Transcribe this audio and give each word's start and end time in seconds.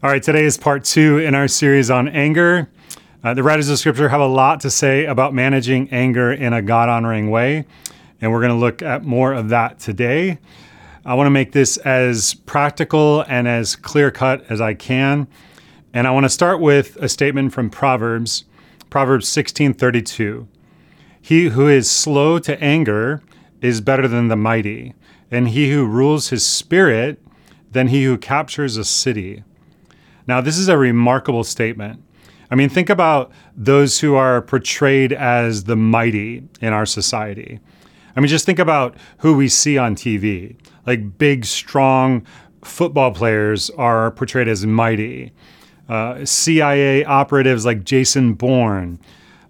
All 0.00 0.08
right, 0.08 0.22
today 0.22 0.44
is 0.44 0.56
part 0.56 0.84
two 0.84 1.18
in 1.18 1.34
our 1.34 1.48
series 1.48 1.90
on 1.90 2.06
anger. 2.06 2.70
Uh, 3.24 3.34
the 3.34 3.42
writers 3.42 3.68
of 3.68 3.80
Scripture 3.80 4.10
have 4.10 4.20
a 4.20 4.28
lot 4.28 4.60
to 4.60 4.70
say 4.70 5.04
about 5.06 5.34
managing 5.34 5.90
anger 5.90 6.32
in 6.32 6.52
a 6.52 6.62
God 6.62 6.88
honoring 6.88 7.30
way, 7.30 7.66
and 8.20 8.30
we're 8.30 8.38
going 8.38 8.52
to 8.52 8.56
look 8.56 8.80
at 8.80 9.02
more 9.02 9.32
of 9.32 9.48
that 9.48 9.80
today. 9.80 10.38
I 11.04 11.14
want 11.14 11.26
to 11.26 11.32
make 11.32 11.50
this 11.50 11.78
as 11.78 12.34
practical 12.34 13.22
and 13.22 13.48
as 13.48 13.74
clear 13.74 14.12
cut 14.12 14.48
as 14.48 14.60
I 14.60 14.74
can. 14.74 15.26
And 15.92 16.06
I 16.06 16.12
want 16.12 16.26
to 16.26 16.30
start 16.30 16.60
with 16.60 16.94
a 16.98 17.08
statement 17.08 17.52
from 17.52 17.68
Proverbs, 17.68 18.44
Proverbs 18.90 19.26
16:32. 19.26 20.46
He 21.20 21.48
who 21.48 21.66
is 21.66 21.90
slow 21.90 22.38
to 22.38 22.62
anger 22.62 23.20
is 23.60 23.80
better 23.80 24.06
than 24.06 24.28
the 24.28 24.36
mighty, 24.36 24.94
and 25.28 25.48
he 25.48 25.72
who 25.72 25.84
rules 25.84 26.28
his 26.28 26.46
spirit 26.46 27.20
than 27.72 27.88
he 27.88 28.04
who 28.04 28.16
captures 28.16 28.76
a 28.76 28.84
city. 28.84 29.42
Now, 30.28 30.42
this 30.42 30.58
is 30.58 30.68
a 30.68 30.76
remarkable 30.76 31.42
statement. 31.42 32.04
I 32.50 32.54
mean, 32.54 32.68
think 32.68 32.90
about 32.90 33.32
those 33.56 33.98
who 33.98 34.14
are 34.14 34.42
portrayed 34.42 35.12
as 35.12 35.64
the 35.64 35.74
mighty 35.74 36.44
in 36.60 36.72
our 36.72 36.86
society. 36.86 37.60
I 38.14 38.20
mean, 38.20 38.28
just 38.28 38.46
think 38.46 38.58
about 38.58 38.96
who 39.18 39.34
we 39.34 39.48
see 39.48 39.78
on 39.78 39.94
TV. 39.96 40.56
Like 40.86 41.18
big, 41.18 41.44
strong 41.44 42.26
football 42.62 43.12
players 43.12 43.70
are 43.70 44.10
portrayed 44.10 44.48
as 44.48 44.66
mighty. 44.66 45.32
Uh, 45.88 46.24
CIA 46.24 47.04
operatives 47.04 47.64
like 47.64 47.84
Jason 47.84 48.34
Bourne, 48.34 48.98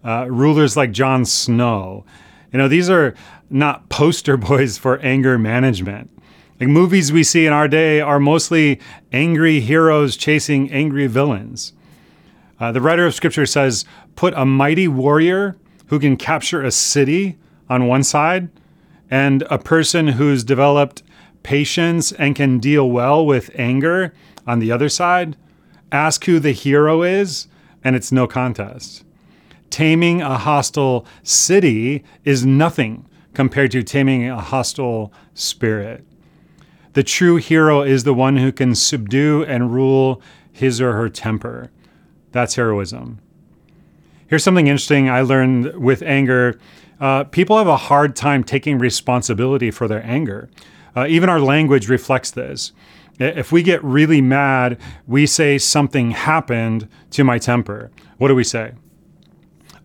uh, 0.05 0.27
rulers 0.31 0.77
like 0.77 0.93
Jon 0.93 1.25
Snow. 1.25 2.05
You 2.53 2.59
know, 2.59 2.69
these 2.69 2.89
are 2.89 3.15
not 3.51 3.89
poster 3.89 4.37
boys 4.37 4.79
for 4.79 4.99
anger 5.01 5.39
management. 5.39 6.11
Like 6.61 6.69
movies 6.69 7.13
we 7.13 7.23
see 7.23 7.47
in 7.47 7.53
our 7.53 7.69
day 7.69 8.01
are 8.01 8.19
mostly 8.19 8.81
angry 9.13 9.61
heroes 9.61 10.17
chasing 10.17 10.71
angry 10.73 11.07
villains. 11.07 11.73
Uh, 12.59 12.73
the 12.73 12.81
writer 12.81 13.07
of 13.07 13.15
scripture 13.15 13.47
says, 13.47 13.85
put 14.17 14.35
a 14.35 14.45
mighty 14.45 14.89
warrior 14.89 15.57
who 15.87 16.01
can 16.01 16.17
capture 16.17 16.63
a 16.63 16.73
city 16.73 17.39
on 17.69 17.87
one 17.87 18.03
side 18.03 18.51
and 19.11 19.43
a 19.43 19.59
person 19.59 20.09
who's 20.09 20.43
developed 20.43 21.03
patience 21.45 22.11
and 22.13 22.35
can 22.35 22.59
deal 22.59 22.91
well 22.91 23.25
with 23.25 23.51
anger 23.55 24.13
on 24.47 24.59
the 24.59 24.73
other 24.73 24.89
side. 24.89 25.37
Ask 25.93 26.25
who 26.25 26.41
the 26.41 26.53
hero 26.53 27.03
is, 27.03 27.47
and 27.85 27.95
it's 27.95 28.13
no 28.13 28.27
contest. 28.27 29.05
Taming 29.71 30.21
a 30.21 30.37
hostile 30.37 31.07
city 31.23 32.05
is 32.25 32.45
nothing 32.45 33.07
compared 33.33 33.71
to 33.71 33.83
taming 33.83 34.29
a 34.29 34.41
hostile 34.41 35.13
spirit. 35.35 36.05
The 36.99 37.05
true 37.05 37.37
hero 37.37 37.83
is 37.83 38.03
the 38.03 38.13
one 38.13 38.39
who 38.39 38.51
can 38.51 38.75
subdue 38.75 39.45
and 39.45 39.73
rule 39.73 40.21
his 40.51 40.81
or 40.81 40.95
her 40.95 41.09
temper. 41.09 41.71
That's 42.33 42.57
heroism. 42.57 43.21
Here's 44.27 44.43
something 44.43 44.67
interesting 44.67 45.09
I 45.09 45.21
learned 45.21 45.77
with 45.77 46.03
anger. 46.03 46.59
Uh, 47.01 47.23
people 47.23 47.57
have 47.57 47.69
a 47.69 47.77
hard 47.77 48.17
time 48.17 48.43
taking 48.43 48.81
responsibility 48.81 49.71
for 49.71 49.87
their 49.87 50.05
anger. 50.05 50.51
Uh, 50.97 51.07
even 51.09 51.29
our 51.29 51.39
language 51.39 51.89
reflects 51.89 52.33
this. 52.33 52.73
If 53.21 53.53
we 53.53 53.63
get 53.63 53.85
really 53.85 54.21
mad, 54.21 54.77
we 55.07 55.25
say 55.25 55.57
something 55.57 56.11
happened 56.11 56.89
to 57.13 57.23
my 57.23 57.39
temper. 57.39 57.93
What 58.17 58.27
do 58.27 58.35
we 58.35 58.43
say? 58.43 58.73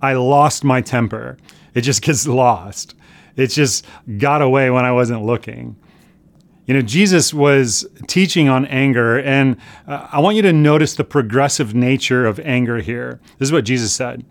I 0.01 0.13
lost 0.13 0.63
my 0.63 0.81
temper. 0.81 1.37
It 1.75 1.81
just 1.81 2.01
gets 2.01 2.25
lost. 2.43 2.95
It 3.35 3.51
just 3.51 3.85
got 4.17 4.41
away 4.41 4.71
when 4.71 4.83
I 4.83 4.91
wasn't 4.91 5.23
looking. 5.23 5.75
You 6.65 6.73
know, 6.73 6.81
Jesus 6.81 7.33
was 7.33 7.85
teaching 8.07 8.47
on 8.47 8.65
anger, 8.67 9.19
and 9.19 9.57
uh, 9.85 10.07
I 10.11 10.19
want 10.21 10.37
you 10.37 10.41
to 10.43 10.53
notice 10.53 10.95
the 10.95 11.03
progressive 11.03 11.75
nature 11.75 12.25
of 12.25 12.39
anger 12.39 12.77
here. 12.77 13.19
This 13.37 13.47
is 13.47 13.51
what 13.51 13.65
Jesus 13.65 13.93
said 13.93 14.25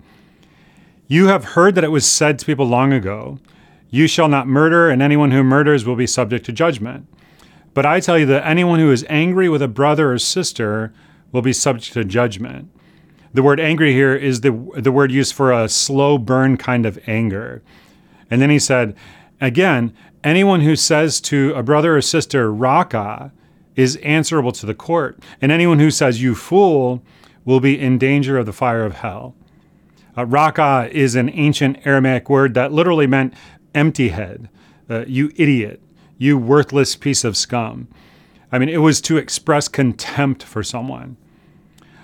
You 1.09 1.26
have 1.26 1.44
heard 1.44 1.75
that 1.75 1.84
it 1.84 1.91
was 1.91 2.10
said 2.10 2.38
to 2.38 2.47
people 2.47 2.65
long 2.65 2.93
ago, 2.93 3.38
You 3.91 4.06
shall 4.06 4.28
not 4.28 4.48
murder, 4.48 4.88
and 4.88 5.03
anyone 5.03 5.31
who 5.31 5.43
murders 5.43 5.84
will 5.84 5.97
be 5.97 6.06
subject 6.06 6.47
to 6.47 6.53
judgment. 6.53 7.06
But 7.75 7.84
I 7.84 8.00
tell 8.00 8.19
you 8.19 8.26
that 8.26 8.47
anyone 8.47 8.78
who 8.78 8.91
is 8.91 9.04
angry 9.09 9.49
with 9.49 9.62
a 9.62 9.69
brother 9.69 10.12
or 10.12 10.19
sister 10.19 10.93
will 11.32 11.43
be 11.43 11.53
subject 11.53 11.93
to 11.94 12.04
judgment. 12.04 12.70
The 13.34 13.43
word 13.43 13.60
angry 13.60 13.93
here 13.93 14.14
is 14.14 14.43
the, 14.43 14.50
the 14.76 14.93
word 14.93 15.10
used 15.10 15.34
for 15.34 15.53
a 15.53 15.69
slow 15.69 16.19
burn 16.19 16.59
kind 16.59 16.84
of 16.84 16.99
anger. 17.06 17.62
And 18.31 18.41
then 18.41 18.50
he 18.50 18.59
said, 18.59 18.94
Again, 19.41 19.94
anyone 20.25 20.60
who 20.60 20.77
says 20.77 21.21
to 21.22 21.53
a 21.55 21.62
brother 21.62 21.97
or 21.97 22.03
sister, 22.03 22.53
Raca, 22.53 23.33
is 23.75 23.97
answerable 23.97 24.53
to 24.53 24.66
the 24.66 24.75
court. 24.75 25.19
And 25.41 25.50
anyone 25.50 25.78
who 25.78 25.91
says, 25.91 26.22
You 26.22 26.34
fool, 26.34 27.03
will 27.44 27.60
be 27.60 27.78
in 27.78 27.99
danger 27.99 28.38
of 28.38 28.47
the 28.47 28.53
fire 28.53 28.84
of 28.84 28.97
hell. 28.97 29.34
Uh, 30.16 30.27
Raca 30.27 30.88
is 30.93 31.15
an 31.15 31.31
ancient 31.31 31.84
Aramaic 31.87 32.28
word 32.28 32.55
that 32.55 32.72
literally 32.72 33.06
meant 33.06 33.34
empty 33.75 34.09
head, 34.09 34.49
uh, 34.91 35.05
you 35.06 35.32
idiot, 35.37 35.81
you 36.19 36.37
worthless 36.37 36.94
piece 36.97 37.25
of 37.25 37.37
scum. 37.37 37.88
I 38.50 38.59
mean, 38.59 38.69
it 38.69 38.78
was 38.78 39.00
to 39.03 39.16
express 39.16 39.69
contempt 39.69 40.43
for 40.43 40.62
someone. 40.62 41.16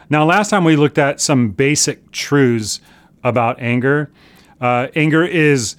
Now, 0.08 0.24
last 0.24 0.48
time 0.48 0.64
we 0.64 0.76
looked 0.76 0.96
at 0.96 1.20
some 1.20 1.50
basic 1.50 2.10
truths 2.10 2.80
about 3.22 3.60
anger. 3.60 4.10
Uh, 4.58 4.88
anger 4.96 5.22
is 5.24 5.76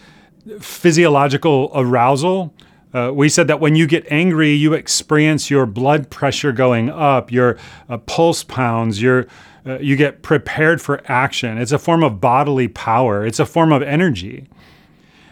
physiological 0.60 1.72
arousal. 1.74 2.54
Uh, 2.94 3.12
we 3.14 3.30
said 3.30 3.48
that 3.48 3.60
when 3.60 3.76
you 3.76 3.86
get 3.86 4.06
angry, 4.12 4.52
you 4.52 4.74
experience 4.74 5.52
your 5.52 5.66
blood 5.66 6.10
pressure 6.10 6.52
going 6.52 6.90
up, 6.90 7.32
your 7.32 7.58
uh, 7.88 7.98
pulse 7.98 8.44
pounds, 8.44 9.02
your 9.02 9.28
uh, 9.66 9.78
you 9.80 9.96
get 9.96 10.24
prepared 10.24 10.82
for 10.82 11.02
action. 11.06 11.58
It's 11.58 11.72
a 11.72 11.78
form 11.78 12.04
of 12.04 12.20
bodily 12.20 12.68
power. 12.68 13.26
It's 13.26 13.40
a 13.40 13.46
form 13.46 13.72
of 13.72 13.84
energy. 13.84 14.48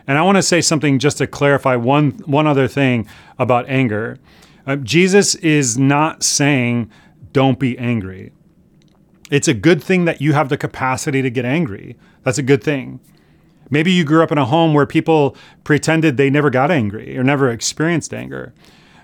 And 0.06 0.18
I 0.18 0.22
want 0.22 0.38
to 0.38 0.44
say 0.44 0.62
something 0.62 1.00
just 1.00 1.18
to 1.18 1.28
clarify 1.28 1.76
one 1.76 2.12
one 2.26 2.46
other 2.46 2.68
thing 2.68 3.08
about 3.40 3.68
anger. 3.68 4.20
Uh, 4.66 4.76
Jesus 4.76 5.36
is 5.36 5.78
not 5.78 6.24
saying 6.24 6.92
don't 7.34 7.60
be 7.60 7.78
angry. 7.78 8.32
It's 9.32 9.48
a 9.48 9.54
good 9.54 9.84
thing 9.84 10.06
that 10.06 10.22
you 10.22 10.34
have 10.34 10.50
the 10.50 10.58
capacity 10.58 11.22
to 11.22 11.30
get 11.30 11.46
angry. 11.46 11.98
That's 12.24 12.38
a 12.38 12.44
good 12.44 12.64
thing. 12.64 13.00
Maybe 13.70 13.92
you 13.92 14.04
grew 14.04 14.24
up 14.24 14.32
in 14.32 14.38
a 14.38 14.46
home 14.46 14.74
where 14.74 14.86
people 14.86 15.36
pretended 15.64 16.18
they 16.18 16.30
never 16.30 16.50
got 16.50 16.72
angry 16.72 17.18
or 17.18 17.24
never 17.24 17.50
experienced 17.50 18.14
anger. 18.14 18.54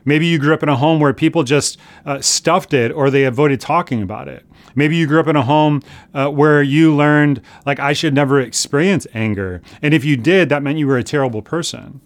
Maybe 0.05 0.25
you 0.25 0.37
grew 0.37 0.53
up 0.53 0.63
in 0.63 0.69
a 0.69 0.75
home 0.75 0.99
where 0.99 1.13
people 1.13 1.43
just 1.43 1.77
uh, 2.05 2.19
stuffed 2.19 2.73
it 2.73 2.91
or 2.91 3.09
they 3.09 3.23
avoided 3.23 3.61
talking 3.61 4.01
about 4.01 4.27
it. 4.27 4.45
Maybe 4.75 4.95
you 4.95 5.07
grew 5.07 5.19
up 5.19 5.27
in 5.27 5.35
a 5.35 5.43
home 5.43 5.81
uh, 6.13 6.29
where 6.29 6.61
you 6.61 6.93
learned, 6.95 7.41
like, 7.65 7.79
I 7.79 7.93
should 7.93 8.13
never 8.13 8.39
experience 8.39 9.07
anger. 9.13 9.61
And 9.81 9.93
if 9.93 10.03
you 10.03 10.17
did, 10.17 10.49
that 10.49 10.63
meant 10.63 10.77
you 10.77 10.87
were 10.87 10.97
a 10.97 11.03
terrible 11.03 11.41
person. 11.41 12.01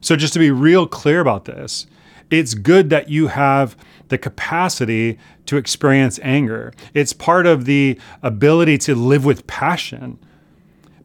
So, 0.00 0.16
just 0.16 0.32
to 0.34 0.38
be 0.38 0.50
real 0.50 0.86
clear 0.86 1.20
about 1.20 1.44
this, 1.46 1.86
it's 2.30 2.54
good 2.54 2.90
that 2.90 3.08
you 3.08 3.28
have 3.28 3.76
the 4.08 4.18
capacity 4.18 5.18
to 5.46 5.56
experience 5.56 6.18
anger. 6.22 6.72
It's 6.92 7.12
part 7.12 7.46
of 7.46 7.64
the 7.64 7.98
ability 8.22 8.78
to 8.78 8.94
live 8.94 9.24
with 9.24 9.46
passion. 9.46 10.18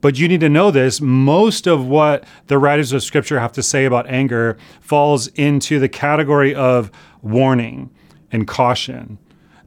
But 0.02 0.18
you 0.18 0.28
need 0.28 0.40
to 0.40 0.50
know 0.50 0.72
this 0.72 1.02
most 1.02 1.68
of 1.68 1.86
what 1.86 2.24
the 2.48 2.58
writers 2.58 2.94
of 2.94 3.04
scripture 3.04 3.40
have 3.40 3.52
to 3.54 3.64
say 3.64 3.86
about 3.86 4.08
anger 4.08 4.58
falls 4.80 5.28
into 5.28 5.80
the 5.80 5.90
category 5.90 6.56
of 6.56 6.90
warning 7.22 7.90
and 8.32 8.48
caution. 8.48 9.18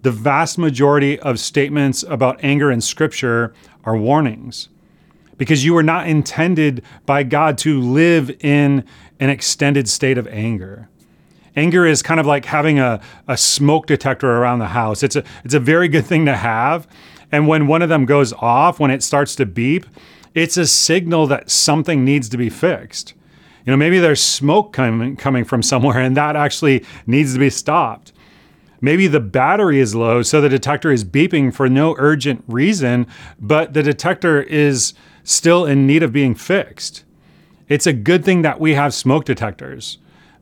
The 0.03 0.11
vast 0.11 0.59
majority 0.59 1.19
of 1.21 1.39
statements 1.39 2.03
about 2.09 2.43
anger 2.43 2.71
in 2.71 2.81
scripture 2.81 3.53
are 3.85 3.97
warnings 3.97 4.69
because 5.37 5.65
you 5.65 5.75
were 5.75 5.83
not 5.83 6.09
intended 6.09 6.83
by 7.05 7.23
God 7.23 7.59
to 7.59 7.81
live 7.81 8.31
in 8.45 8.85
an 9.21 9.31
extended 9.31 9.89
state 9.89 10.19
of 10.19 10.27
anger. 10.29 10.89
Anger 11.55 11.87
is 11.87 12.03
kind 12.03 12.19
of 12.19 12.27
like 12.27 12.47
having 12.47 12.79
a, 12.79 13.01
a 13.29 13.37
smoke 13.37 13.87
detector 13.87 14.31
around 14.31 14.61
the 14.61 14.69
house. 14.69 15.03
It's 15.03 15.17
a, 15.17 15.25
it's 15.45 15.55
a 15.55 15.61
very 15.61 15.89
good 15.89 16.07
thing 16.07 16.25
to 16.27 16.35
have. 16.35 16.89
And 17.31 17.47
when 17.47 17.67
one 17.67 17.83
of 17.83 17.89
them 17.89 18.05
goes 18.05 18.33
off, 18.35 18.81
when 18.81 18.91
it 18.91 19.03
starts 19.03 19.35
to 19.37 19.47
beep, 19.47 19.87
it's 20.35 20.57
a 20.57 20.67
signal 20.67 21.27
that 21.29 21.51
something 21.51 22.05
needs 22.05 22.29
to 22.31 22.37
be 22.37 22.49
fixed. 22.51 23.15
You 23.65 23.71
know, 23.71 23.77
maybe 23.77 23.99
there's 23.99 24.23
smoke 24.23 24.73
coming 24.73 25.17
coming 25.17 25.45
from 25.45 25.63
somewhere 25.63 26.01
and 26.01 26.17
that 26.17 26.37
actually 26.37 26.85
needs 27.07 27.33
to 27.35 27.39
be 27.39 27.51
stopped. 27.51 28.13
Maybe 28.81 29.07
the 29.07 29.21
battery 29.21 29.79
is 29.79 29.95
low, 29.95 30.23
so 30.23 30.41
the 30.41 30.49
detector 30.49 30.91
is 30.91 31.05
beeping 31.05 31.55
for 31.55 31.69
no 31.69 31.95
urgent 31.99 32.43
reason, 32.49 33.07
but 33.41 33.75
the 33.75 33.83
detector 33.83 34.43
is 34.43 34.93
still 35.23 35.65
in 35.65 35.87
need 35.87 36.03
of 36.03 36.13
being 36.13 36.35
fixed. 36.35 37.05
It's 37.69 37.87
a 37.87 37.93
good 37.93 38.25
thing 38.25 38.43
that 38.43 38.59
we 38.59 38.75
have 38.75 38.93
smoke 38.93 39.25
detectors. 39.25 39.99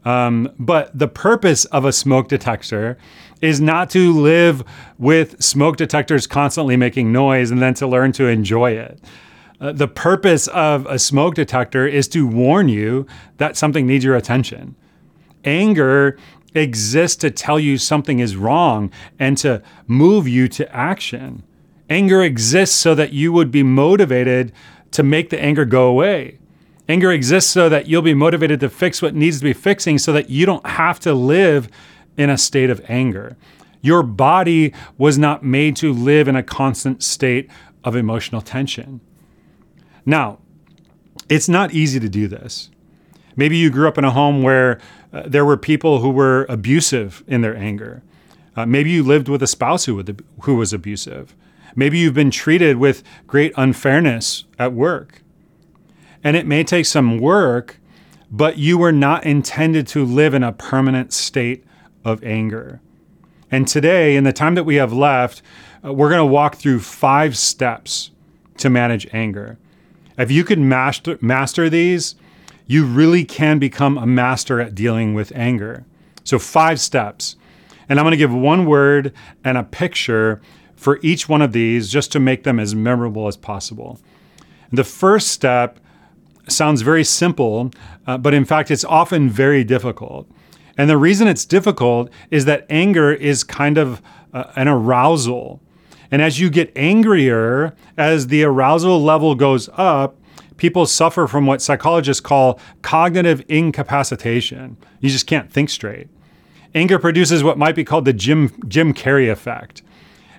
Um, 0.07 0.51
but 0.59 0.99
the 0.99 1.07
purpose 1.07 1.67
of 1.67 1.85
a 1.85 1.93
smoke 1.93 2.29
detector 2.29 2.97
is 3.43 3.61
not 3.61 3.91
to 3.91 4.13
live 4.19 4.65
with 4.99 5.43
smoke 5.43 5.77
detectors 5.77 6.27
constantly 6.27 6.77
making 6.77 7.13
noise 7.13 7.51
and 7.51 7.61
then 7.61 7.75
to 7.75 7.87
learn 7.87 8.13
to 8.13 8.27
enjoy 8.27 8.73
it. 8.73 8.99
Uh, 9.61 9.73
the 9.73 9.89
purpose 9.89 10.49
of 10.49 10.87
a 10.87 10.99
smoke 10.99 11.35
detector 11.35 11.87
is 11.87 12.09
to 12.09 12.27
warn 12.27 12.69
you 12.69 13.07
that 13.37 13.57
something 13.57 13.87
needs 13.87 14.05
your 14.05 14.17
attention. 14.17 14.75
Anger 15.45 16.19
exists 16.55 17.17
to 17.17 17.31
tell 17.31 17.61
you 17.61 17.77
something 17.77 18.19
is 18.19 18.37
wrong 18.37 18.91
and 19.19 19.37
to 19.39 19.63
move 19.87 20.27
you 20.27 20.49
to 20.49 20.75
action. 20.75 21.43
Anger 21.91 22.23
exists 22.23 22.77
so 22.77 22.95
that 22.95 23.13
you 23.13 23.33
would 23.33 23.51
be 23.51 23.63
motivated 23.63 24.53
to 24.93 25.03
make 25.03 25.31
the 25.31 25.41
anger 25.41 25.65
go 25.65 25.89
away. 25.89 26.39
Anger 26.89 27.13
exists 27.13 27.51
so 27.51 27.69
that 27.69 27.87
you'll 27.87 28.03
be 28.03 28.15
motivated 28.15 28.61
to 28.61 28.69
fix 28.69 29.01
what 29.03 29.15
needs 29.15 29.39
to 29.39 29.45
be 29.45 29.53
fixing 29.53 29.99
so 29.99 30.13
that 30.13 30.31
you 30.31 30.47
don't 30.47 30.67
have 30.67 30.99
to 31.01 31.13
live 31.15 31.69
in 32.17 32.31
a 32.31 32.39
state 32.39 32.71
of 32.71 32.85
anger. 32.89 33.37
Your 33.83 34.03
body 34.03 34.73
was 34.99 35.17
not 35.19 35.45
made 35.45 35.77
to 35.77 35.93
live 35.93 36.29
in 36.29 36.37
a 36.37 36.43
constant 36.43 37.03
state 37.03 37.49
of 37.85 37.95
emotional 37.95 38.41
tension. 38.41 39.01
Now, 40.05 40.39
it's 41.29 41.49
not 41.49 41.73
easy 41.73 42.01
to 42.01 42.09
do 42.09 42.29
this. 42.29 42.71
Maybe 43.37 43.57
you 43.57 43.71
grew 43.71 43.89
up 43.89 43.99
in 43.99 44.05
a 44.05 44.11
home 44.11 44.43
where 44.43 44.81
uh, 45.13 45.23
there 45.27 45.45
were 45.45 45.57
people 45.57 46.01
who 46.01 46.11
were 46.11 46.47
abusive 46.49 47.23
in 47.27 47.41
their 47.41 47.57
anger. 47.57 48.03
Uh, 48.57 48.67
maybe 48.67 48.91
you 48.91 49.03
lived 49.03 49.29
with 49.29 49.43
a 49.43 49.47
spouse 49.47 49.85
who, 49.85 49.97
would, 49.97 50.25
who 50.43 50.57
was 50.57 50.73
abusive. 50.73 51.35
Maybe 51.77 51.99
you've 51.99 52.15
been 52.15 52.31
treated 52.31 52.77
with 52.77 53.03
great 53.27 53.53
unfairness 53.57 54.45
at 54.59 54.73
work. 54.73 55.23
And 56.23 56.37
it 56.37 56.47
may 56.47 56.65
take 56.65 56.87
some 56.87 57.19
work, 57.19 57.79
but 58.31 58.59
you 58.59 58.77
were 58.77 58.93
not 58.93 59.25
intended 59.25 59.87
to 59.89 60.05
live 60.05 60.35
in 60.35 60.43
a 60.43 60.53
permanent 60.53 61.13
state 61.13 61.65
of 62.05 62.23
anger. 62.25 62.81
And 63.51 63.67
today, 63.67 64.17
in 64.17 64.25
the 64.25 64.33
time 64.33 64.55
that 64.55 64.65
we 64.65 64.77
have 64.77 64.93
left, 64.93 65.43
uh, 65.85 65.93
we're 65.93 66.09
going 66.09 66.21
to 66.21 66.25
walk 66.27 66.57
through 66.57 66.81
five 66.81 67.37
steps 67.37 68.11
to 68.59 68.71
manage 68.71 69.07
anger. 69.13 69.59
If 70.19 70.31
you 70.31 70.45
can 70.45 70.69
master, 70.69 71.19
master 71.21 71.71
these, 71.71 72.15
you 72.67 72.85
really 72.85 73.25
can 73.25 73.59
become 73.59 73.99
a 73.99 74.07
master 74.07 74.61
at 74.61 74.75
dealing 74.75 75.15
with 75.15 75.33
anger. 75.35 75.85
So, 76.25 76.39
five 76.39 76.81
steps. 76.81 77.37
And 77.89 77.99
I'm 77.99 78.05
going 78.05 78.13
to 78.13 78.17
give 78.17 78.33
one 78.33 78.67
word 78.67 79.13
and 79.43 79.59
a 79.59 79.65
picture 79.65 80.41
for 80.77 81.01
each 81.03 81.29
one 81.29 81.43
of 81.43 81.53
these 81.53 81.91
just 81.91 82.13
to 82.13 82.21
make 82.21 82.45
them 82.45 82.61
as 82.61 82.75
memorable 82.75 83.27
as 83.27 83.37
possible. 83.37 83.99
The 84.73 84.85
first 84.85 85.29
step 85.29 85.81
sounds 86.49 86.83
very 86.83 87.05
simple, 87.05 87.71
uh, 88.07 88.19
but 88.19 88.35
in 88.35 88.45
fact, 88.45 88.71
it's 88.71 88.85
often 88.85 89.29
very 89.29 89.65
difficult. 89.65 90.31
And 90.79 90.89
the 90.89 90.97
reason 90.97 91.29
it's 91.29 91.45
difficult 91.45 92.11
is 92.31 92.45
that 92.45 92.67
anger 92.71 93.13
is 93.13 93.45
kind 93.45 93.77
of 93.77 94.01
uh, 94.33 94.45
an 94.57 94.69
arousal. 94.69 95.61
And 96.11 96.21
as 96.21 96.41
you 96.41 96.51
get 96.51 96.73
angrier, 96.77 97.75
as 97.97 98.27
the 98.27 98.43
arousal 98.45 99.03
level 99.03 99.35
goes 99.35 99.69
up, 99.75 100.17
people 100.57 100.87
suffer 100.87 101.27
from 101.27 101.47
what 101.47 101.63
psychologists 101.63 102.21
call 102.21 102.61
cognitive 102.83 103.45
incapacitation. 103.49 104.77
You 105.01 105.09
just 105.09 105.27
can't 105.27 105.53
think 105.53 105.71
straight. 105.71 106.09
Anger 106.75 106.99
produces 106.99 107.43
what 107.43 107.59
might 107.59 107.75
be 107.75 107.85
called 107.85 108.05
the 108.05 108.13
Jim, 108.13 108.53
Jim 108.69 108.93
Carrey 108.93 109.31
effect. 109.31 109.83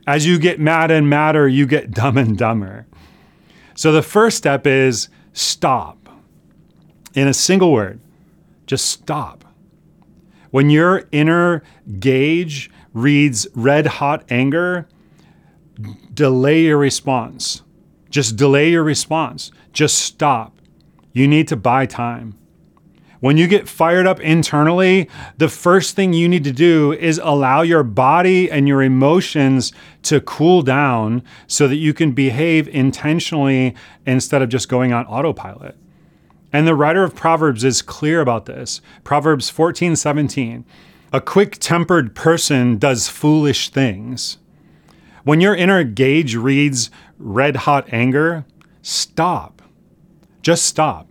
As 0.08 0.26
you 0.26 0.40
get 0.40 0.60
mad 0.60 0.92
and 0.92 1.10
madder, 1.10 1.48
you 1.48 1.66
get 1.66 1.92
dumb 1.92 2.18
and 2.18 2.38
dumber. 2.38 2.86
So 3.76 3.92
the 3.92 4.02
first 4.02 4.38
step 4.38 4.68
is 4.68 5.10
stop 5.34 5.98
in 7.14 7.28
a 7.28 7.34
single 7.34 7.72
word, 7.72 8.00
just 8.68 8.86
stop. 8.86 9.46
When 10.50 10.70
your 10.70 11.08
inner 11.12 11.64
gauge 12.00 12.70
reads 12.94 13.48
red 13.56 13.86
hot 13.86 14.26
anger, 14.30 14.88
delay 16.14 16.62
your 16.64 16.78
response. 16.78 17.62
Just 18.10 18.36
delay 18.36 18.72
your 18.72 18.84
response. 18.84 19.52
Just 19.74 19.98
stop. 19.98 20.60
You 21.14 21.28
need 21.28 21.48
to 21.50 21.56
buy 21.56 21.86
time. 21.86 22.38
When 23.22 23.38
you 23.38 23.48
get 23.48 23.70
fired 23.70 24.08
up 24.08 24.20
internally, 24.20 25.08
the 25.38 25.48
first 25.48 25.96
thing 25.96 26.12
you 26.12 26.28
need 26.28 26.44
to 26.44 26.52
do 26.52 26.92
is 26.92 27.22
allow 27.24 27.62
your 27.62 27.84
body 27.84 28.50
and 28.50 28.68
your 28.68 28.82
emotions 28.82 29.72
to 30.04 30.20
cool 30.22 30.64
down 30.64 31.22
so 31.46 31.68
that 31.68 31.76
you 31.76 31.94
can 31.94 32.14
behave 32.14 32.68
intentionally 32.68 33.76
instead 34.08 34.42
of 34.42 34.50
just 34.50 34.70
going 34.70 34.92
on 34.92 35.06
autopilot. 35.06 35.78
And 36.52 36.68
the 36.68 36.74
writer 36.76 37.04
of 37.04 37.16
Proverbs 37.16 37.64
is 37.64 37.84
clear 37.84 38.22
about 38.22 38.48
this. 38.48 38.82
Proverbs 39.04 39.52
14, 39.52 39.96
17. 39.96 40.66
A 41.14 41.22
quick 41.22 41.58
tempered 41.60 42.16
person 42.16 42.80
does 42.80 43.08
foolish 43.08 43.70
things. 43.70 44.38
When 45.24 45.42
your 45.42 45.56
inner 45.56 45.84
gauge 45.84 46.36
reads 46.36 46.90
red 47.18 47.56
hot 47.56 47.92
anger, 47.92 48.46
stop. 48.82 49.62
Just 50.42 50.66
stop. 50.66 51.08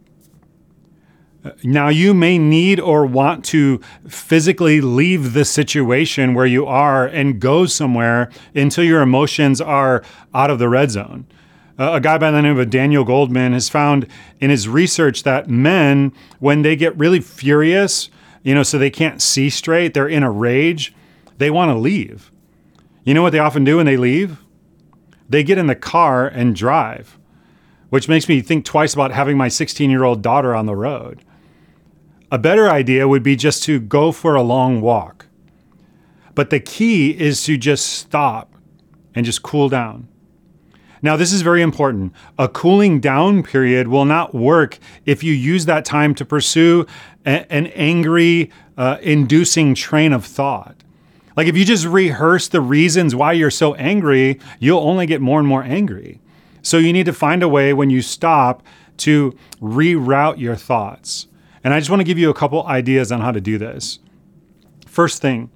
Now, 1.65 1.89
you 1.89 2.13
may 2.13 2.37
need 2.37 2.81
or 2.81 3.07
want 3.07 3.47
to 3.47 3.81
physically 4.07 4.83
leave 4.83 5.33
the 5.33 5.47
situation 5.47 6.35
where 6.35 6.45
you 6.45 6.67
are 6.67 7.07
and 7.07 7.41
go 7.41 7.65
somewhere 7.65 8.31
until 8.55 8.85
your 8.85 9.01
emotions 9.01 9.61
are 9.61 10.03
out 10.35 10.51
of 10.51 10.59
the 10.59 10.69
red 10.69 10.91
zone 10.91 11.27
a 11.81 12.01
guy 12.01 12.19
by 12.19 12.31
the 12.31 12.43
name 12.43 12.59
of 12.59 12.69
Daniel 12.69 13.07
Goleman 13.07 13.55
has 13.55 13.71
found 13.71 14.07
in 14.39 14.51
his 14.51 14.69
research 14.69 15.23
that 15.23 15.49
men, 15.49 16.13
when 16.39 16.61
they 16.61 16.77
get 16.77 16.97
really 16.99 17.21
furious, 17.21 18.11
you 18.43 18.55
know, 18.55 18.63
so 18.63 18.77
they 18.79 18.91
can't 18.91 19.23
see 19.23 19.49
straight, 19.49 19.95
they're 19.95 20.07
in 20.07 20.23
a 20.23 20.31
rage, 20.31 20.95
they 21.39 21.51
want 21.51 21.71
to 21.71 21.75
leave. 21.75 22.31
You 23.05 23.15
know 23.15 23.23
what 23.23 23.31
they 23.31 23.39
often 23.39 23.65
do 23.65 23.79
when 23.79 23.87
they 23.87 23.97
leave? 23.97 24.39
They 25.29 25.43
get 25.43 25.59
in 25.59 25.69
the 25.69 25.75
car 25.75 26.27
and 26.27 26.55
drive, 26.55 27.19
which 27.89 28.09
makes 28.09 28.29
me 28.29 28.41
think 28.41 28.65
twice 28.65 28.95
about 28.95 29.13
having 29.13 29.37
my 29.37 29.49
16 29.49 29.91
year 29.91 30.05
old 30.05 30.23
daughter 30.23 30.55
on 30.55 30.67
the 30.67 30.77
road. 30.77 31.23
A 32.33 32.39
better 32.39 32.69
idea 32.69 33.09
would 33.09 33.23
be 33.23 33.37
just 33.37 33.63
to 33.65 33.81
go 33.81 34.13
for 34.13 34.35
a 34.35 34.43
long 34.43 34.81
walk. 34.81 35.27
But 36.35 36.51
the 36.51 36.61
key 36.61 37.11
is 37.11 37.43
to 37.45 37.57
just 37.57 37.87
stop 37.87 38.55
and 39.15 39.27
just 39.27 39.43
cool 39.43 39.69
down. 39.69 40.09
Now, 41.03 41.17
this 41.17 41.33
is 41.33 41.43
very 41.43 41.63
important. 41.63 42.13
A 42.39 42.47
cooling 42.47 43.01
down 43.01 43.43
period 43.43 43.89
will 43.89 44.05
not 44.05 44.35
work 44.35 44.79
if 45.07 45.25
you 45.25 45.33
use 45.33 45.65
that 45.65 45.85
time 45.85 46.15
to 46.17 46.25
pursue 46.25 46.87
a- 47.25 47.51
an 47.53 47.69
angry, 47.69 48.51
uh, 48.77 48.99
inducing 49.01 49.75
train 49.75 50.13
of 50.13 50.25
thought. 50.25 50.77
Like 51.37 51.47
if 51.47 51.57
you 51.57 51.65
just 51.65 51.87
rehearse 51.87 52.49
the 52.49 52.61
reasons 52.61 53.15
why 53.15 53.33
you're 53.33 53.51
so 53.51 53.75
angry, 53.75 54.41
you'll 54.59 54.81
only 54.81 55.07
get 55.07 55.21
more 55.21 55.39
and 55.39 55.49
more 55.49 55.63
angry. 55.63 56.21
So 56.63 56.79
you 56.79 56.93
need 56.93 57.07
to 57.07 57.13
find 57.13 57.43
a 57.43 57.49
way 57.49 57.73
when 57.73 57.91
you 57.91 58.03
stop 58.03 58.63
to 58.99 59.37
reroute 59.61 60.39
your 60.39 60.57
thoughts. 60.57 61.27
And 61.65 61.73
I 61.73 61.79
just 61.79 61.91
want 61.91 62.01
to 62.01 62.05
give 62.05 62.19
you 62.19 62.31
a 62.31 62.35
couple 62.35 62.67
ideas 62.67 63.13
on 63.13 63.21
how 63.21 63.33
to 63.33 63.41
do 63.41 63.59
this. 63.59 63.99
First 64.87 65.23
thing, 65.23 65.51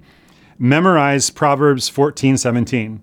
memorize 0.57 1.29
Proverbs 1.29 1.89
14, 1.89 2.37
17. 2.37 3.01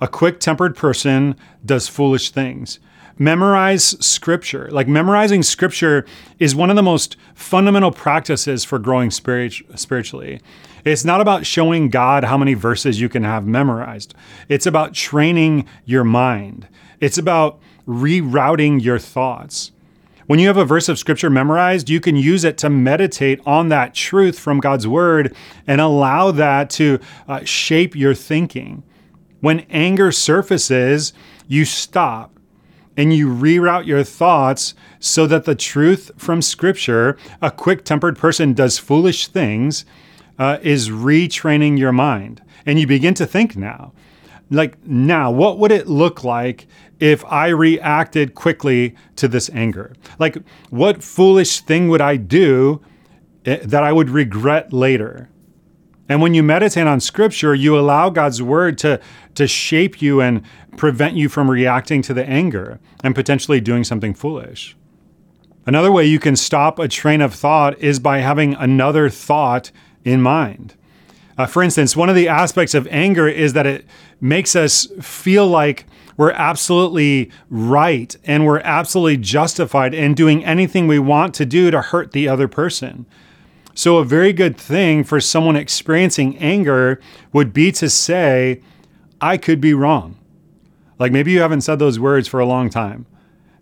A 0.00 0.08
quick 0.08 0.40
tempered 0.40 0.76
person 0.76 1.36
does 1.64 1.88
foolish 1.88 2.30
things. 2.30 2.78
Memorize 3.18 3.96
scripture. 4.04 4.68
Like 4.72 4.88
memorizing 4.88 5.44
scripture 5.44 6.04
is 6.40 6.54
one 6.54 6.70
of 6.70 6.76
the 6.76 6.82
most 6.82 7.16
fundamental 7.34 7.92
practices 7.92 8.64
for 8.64 8.78
growing 8.78 9.10
spirit- 9.10 9.62
spiritually. 9.76 10.40
It's 10.84 11.04
not 11.04 11.20
about 11.20 11.46
showing 11.46 11.90
God 11.90 12.24
how 12.24 12.36
many 12.36 12.54
verses 12.54 13.00
you 13.00 13.08
can 13.08 13.22
have 13.22 13.46
memorized, 13.46 14.14
it's 14.48 14.66
about 14.66 14.94
training 14.94 15.66
your 15.84 16.04
mind, 16.04 16.68
it's 17.00 17.18
about 17.18 17.60
rerouting 17.86 18.82
your 18.82 18.98
thoughts. 18.98 19.70
When 20.26 20.38
you 20.38 20.46
have 20.46 20.56
a 20.56 20.64
verse 20.64 20.88
of 20.88 20.98
scripture 20.98 21.28
memorized, 21.28 21.90
you 21.90 22.00
can 22.00 22.16
use 22.16 22.44
it 22.44 22.56
to 22.58 22.70
meditate 22.70 23.40
on 23.44 23.68
that 23.68 23.94
truth 23.94 24.38
from 24.38 24.58
God's 24.58 24.88
word 24.88 25.36
and 25.66 25.80
allow 25.80 26.30
that 26.30 26.70
to 26.70 26.98
uh, 27.28 27.44
shape 27.44 27.94
your 27.94 28.14
thinking. 28.14 28.82
When 29.40 29.60
anger 29.68 30.10
surfaces, 30.10 31.12
you 31.46 31.66
stop 31.66 32.33
and 32.96 33.12
you 33.12 33.28
reroute 33.28 33.86
your 33.86 34.04
thoughts 34.04 34.74
so 34.98 35.26
that 35.26 35.44
the 35.44 35.54
truth 35.54 36.10
from 36.16 36.40
Scripture, 36.40 37.16
a 37.42 37.50
quick 37.50 37.84
tempered 37.84 38.16
person 38.16 38.52
does 38.52 38.78
foolish 38.78 39.28
things, 39.28 39.84
uh, 40.38 40.58
is 40.62 40.90
retraining 40.90 41.78
your 41.78 41.92
mind. 41.92 42.42
And 42.66 42.78
you 42.78 42.86
begin 42.86 43.14
to 43.14 43.26
think 43.26 43.56
now. 43.56 43.92
Like, 44.50 44.84
now, 44.86 45.30
what 45.30 45.58
would 45.58 45.72
it 45.72 45.88
look 45.88 46.22
like 46.22 46.66
if 47.00 47.24
I 47.24 47.48
reacted 47.48 48.34
quickly 48.34 48.94
to 49.16 49.26
this 49.26 49.50
anger? 49.50 49.94
Like, 50.18 50.38
what 50.70 51.02
foolish 51.02 51.60
thing 51.60 51.88
would 51.88 52.00
I 52.00 52.16
do 52.16 52.80
eh, 53.44 53.58
that 53.62 53.82
I 53.82 53.92
would 53.92 54.10
regret 54.10 54.72
later? 54.72 55.28
And 56.08 56.20
when 56.20 56.34
you 56.34 56.42
meditate 56.42 56.86
on 56.86 57.00
scripture, 57.00 57.54
you 57.54 57.78
allow 57.78 58.10
God's 58.10 58.42
word 58.42 58.76
to, 58.78 59.00
to 59.36 59.46
shape 59.46 60.02
you 60.02 60.20
and 60.20 60.42
prevent 60.76 61.16
you 61.16 61.28
from 61.28 61.50
reacting 61.50 62.02
to 62.02 62.14
the 62.14 62.28
anger 62.28 62.78
and 63.02 63.14
potentially 63.14 63.60
doing 63.60 63.84
something 63.84 64.12
foolish. 64.12 64.76
Another 65.66 65.90
way 65.90 66.04
you 66.04 66.18
can 66.18 66.36
stop 66.36 66.78
a 66.78 66.88
train 66.88 67.22
of 67.22 67.34
thought 67.34 67.78
is 67.78 67.98
by 67.98 68.18
having 68.18 68.54
another 68.54 69.08
thought 69.08 69.70
in 70.04 70.20
mind. 70.20 70.74
Uh, 71.38 71.46
for 71.46 71.62
instance, 71.62 71.96
one 71.96 72.10
of 72.10 72.14
the 72.14 72.28
aspects 72.28 72.74
of 72.74 72.86
anger 72.88 73.26
is 73.26 73.54
that 73.54 73.66
it 73.66 73.86
makes 74.20 74.54
us 74.54 74.86
feel 75.00 75.46
like 75.46 75.86
we're 76.16 76.32
absolutely 76.32 77.30
right 77.50 78.14
and 78.24 78.46
we're 78.46 78.60
absolutely 78.60 79.16
justified 79.16 79.94
in 79.94 80.14
doing 80.14 80.44
anything 80.44 80.86
we 80.86 80.98
want 80.98 81.34
to 81.34 81.46
do 81.46 81.70
to 81.70 81.80
hurt 81.80 82.12
the 82.12 82.28
other 82.28 82.46
person. 82.46 83.06
So, 83.74 83.98
a 83.98 84.04
very 84.04 84.32
good 84.32 84.56
thing 84.56 85.02
for 85.02 85.20
someone 85.20 85.56
experiencing 85.56 86.38
anger 86.38 87.00
would 87.32 87.52
be 87.52 87.72
to 87.72 87.90
say, 87.90 88.62
I 89.20 89.36
could 89.36 89.60
be 89.60 89.74
wrong. 89.74 90.16
Like 90.98 91.12
maybe 91.12 91.32
you 91.32 91.40
haven't 91.40 91.62
said 91.62 91.78
those 91.78 91.98
words 91.98 92.28
for 92.28 92.40
a 92.40 92.46
long 92.46 92.70
time. 92.70 93.06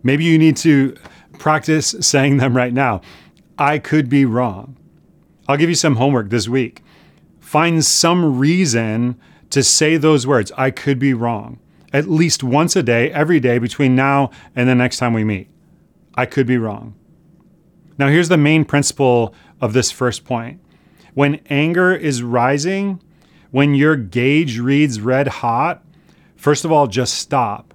Maybe 0.03 0.25
you 0.25 0.39
need 0.39 0.57
to 0.59 0.97
practice 1.39 1.95
saying 2.01 2.37
them 2.37 2.57
right 2.57 2.73
now. 2.73 3.01
I 3.59 3.79
could 3.79 4.09
be 4.09 4.25
wrong. 4.25 4.77
I'll 5.49 5.57
give 5.57 5.69
you 5.69 5.75
some 5.75 5.97
homework 5.97 6.31
this 6.31 6.49
week. 6.49 6.83
Find 7.41 7.85
some 7.85 8.39
reason 8.39 9.19
to 9.51 9.63
say 9.63 9.97
those 9.97 10.27
words. 10.27 10.53
I 10.57 10.71
could 10.71 10.99
be 10.99 11.15
wrong. 11.15 11.59
At 11.93 12.09
least 12.09 12.43
once 12.43 12.75
a 12.75 12.83
day, 12.83 13.11
every 13.13 13.39
day 13.39 13.59
between 13.59 13.95
now 13.95 14.31
and 14.57 14.69
the 14.69 14.75
next 14.75 14.99
time 14.99 15.13
we 15.13 15.25
meet. 15.25 15.49
I 16.15 16.27
could 16.27 16.47
be 16.47 16.59
wrong. 16.59 16.95
Now, 17.99 18.09
here's 18.09 18.31
the 18.31 18.39
main 18.39 18.65
principle 18.65 19.35
of 19.63 19.73
this 19.73 19.91
first 19.91 20.25
point. 20.27 20.61
When 21.15 21.41
anger 21.49 21.95
is 21.95 22.23
rising, 22.23 23.01
when 23.51 23.75
your 23.75 23.97
gauge 23.97 24.59
reads 24.59 25.01
red 25.01 25.29
hot, 25.29 25.85
first 26.37 26.65
of 26.67 26.73
all, 26.73 26.87
just 26.87 27.15
stop 27.15 27.73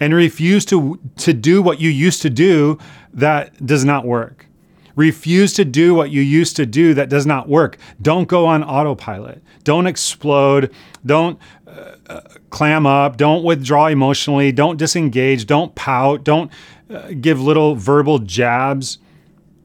and 0.00 0.14
refuse 0.14 0.64
to, 0.66 0.98
to 1.18 1.32
do 1.32 1.62
what 1.62 1.80
you 1.80 1.90
used 1.90 2.22
to 2.22 2.30
do 2.30 2.78
that 3.12 3.64
does 3.64 3.84
not 3.84 4.04
work. 4.04 4.46
Refuse 4.94 5.52
to 5.54 5.64
do 5.64 5.94
what 5.94 6.10
you 6.10 6.22
used 6.22 6.56
to 6.56 6.64
do 6.64 6.94
that 6.94 7.10
does 7.10 7.26
not 7.26 7.48
work. 7.50 7.76
Don't 8.00 8.28
go 8.28 8.46
on 8.46 8.64
autopilot. 8.64 9.42
Don't 9.62 9.86
explode. 9.86 10.72
Don't 11.04 11.38
uh, 11.66 11.96
uh, 12.08 12.20
clam 12.48 12.86
up. 12.86 13.18
Don't 13.18 13.44
withdraw 13.44 13.88
emotionally. 13.88 14.52
Don't 14.52 14.78
disengage. 14.78 15.44
Don't 15.44 15.74
pout. 15.74 16.24
Don't 16.24 16.50
uh, 16.88 17.10
give 17.20 17.38
little 17.42 17.74
verbal 17.74 18.20
jabs. 18.20 18.98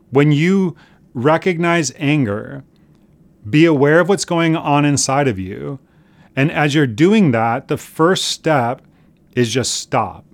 When 0.10 0.34
you 0.34 0.76
recognize 1.14 1.92
anger, 1.98 2.64
be 3.50 3.66
aware 3.66 4.00
of 4.00 4.10
what's 4.10 4.26
going 4.26 4.56
on 4.56 4.86
inside 4.86 5.28
of 5.28 5.40
you. 5.40 5.80
And 6.36 6.52
as 6.52 6.74
you're 6.74 6.88
doing 6.88 7.32
that, 7.32 7.68
the 7.68 7.78
first 7.78 8.26
step 8.26 8.82
is 9.36 9.52
just 9.52 9.74
stop. 9.74 10.26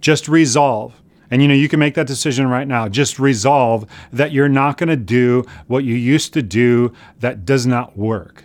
Just 0.00 0.28
resolve. 0.28 1.00
And 1.30 1.40
you 1.40 1.48
know, 1.48 1.54
you 1.54 1.68
can 1.68 1.78
make 1.78 1.94
that 1.94 2.06
decision 2.06 2.48
right 2.48 2.66
now. 2.66 2.88
Just 2.88 3.18
resolve 3.18 3.86
that 4.12 4.32
you're 4.32 4.48
not 4.48 4.76
going 4.76 4.88
to 4.88 4.96
do 4.96 5.44
what 5.66 5.84
you 5.84 5.94
used 5.94 6.32
to 6.34 6.42
do 6.42 6.92
that 7.20 7.44
does 7.44 7.66
not 7.66 7.96
work. 7.96 8.44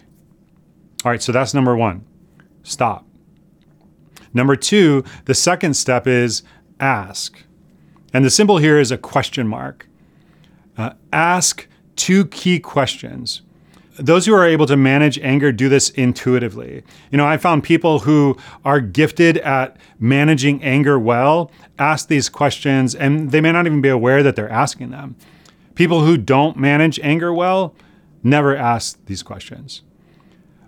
All 1.04 1.12
right, 1.12 1.22
so 1.22 1.32
that's 1.32 1.54
number 1.54 1.76
one. 1.76 2.06
Stop. 2.64 3.06
Number 4.34 4.56
two, 4.56 5.04
the 5.26 5.34
second 5.34 5.74
step 5.74 6.08
is 6.08 6.44
ask. 6.80 7.44
And 8.14 8.24
the 8.24 8.30
symbol 8.30 8.58
here 8.58 8.80
is 8.80 8.92
a 8.92 8.98
question 8.98 9.48
mark. 9.48 9.88
Uh, 10.78 10.92
ask 11.12 11.68
two 11.96 12.26
key 12.26 12.60
questions. 12.60 13.42
Those 14.00 14.28
who 14.28 14.34
are 14.36 14.46
able 14.46 14.68
to 14.68 14.78
manage 14.78 15.18
anger 15.20 15.52
do 15.52 15.70
this 15.70 15.90
intuitively. 15.90 16.84
You 17.12 17.18
know, 17.18 17.26
I 17.26 17.38
found 17.38 17.64
people 17.64 18.00
who 18.00 18.38
are 18.64 18.80
gifted 18.80 19.38
at 19.40 19.76
managing 20.00 20.62
anger 20.64 21.00
well 21.00 21.52
ask 21.80 22.08
these 22.08 22.30
questions, 22.30 22.94
and 22.94 23.32
they 23.32 23.42
may 23.42 23.52
not 23.52 23.66
even 23.66 23.82
be 23.82 23.90
aware 23.90 24.22
that 24.22 24.36
they're 24.36 24.52
asking 24.52 24.92
them. 24.92 25.16
People 25.74 26.06
who 26.06 26.16
don't 26.16 26.58
manage 26.58 27.00
anger 27.00 27.34
well 27.34 27.76
never 28.22 28.56
ask 28.56 29.04
these 29.08 29.24
questions. 29.24 29.82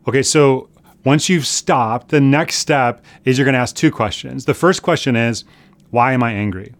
Okay, 0.08 0.24
so 0.24 0.70
once 1.06 1.30
you've 1.30 1.46
stopped, 1.46 2.10
the 2.10 2.22
next 2.22 2.56
step 2.56 3.06
is 3.26 3.38
you're 3.38 3.46
going 3.46 3.54
to 3.54 3.60
ask 3.60 3.76
two 3.76 3.92
questions. 3.92 4.46
The 4.46 4.54
first 4.56 4.82
question 4.82 5.16
is, 5.16 5.46
why 5.92 6.14
am 6.14 6.24
I 6.24 6.34
angry? 6.34 6.74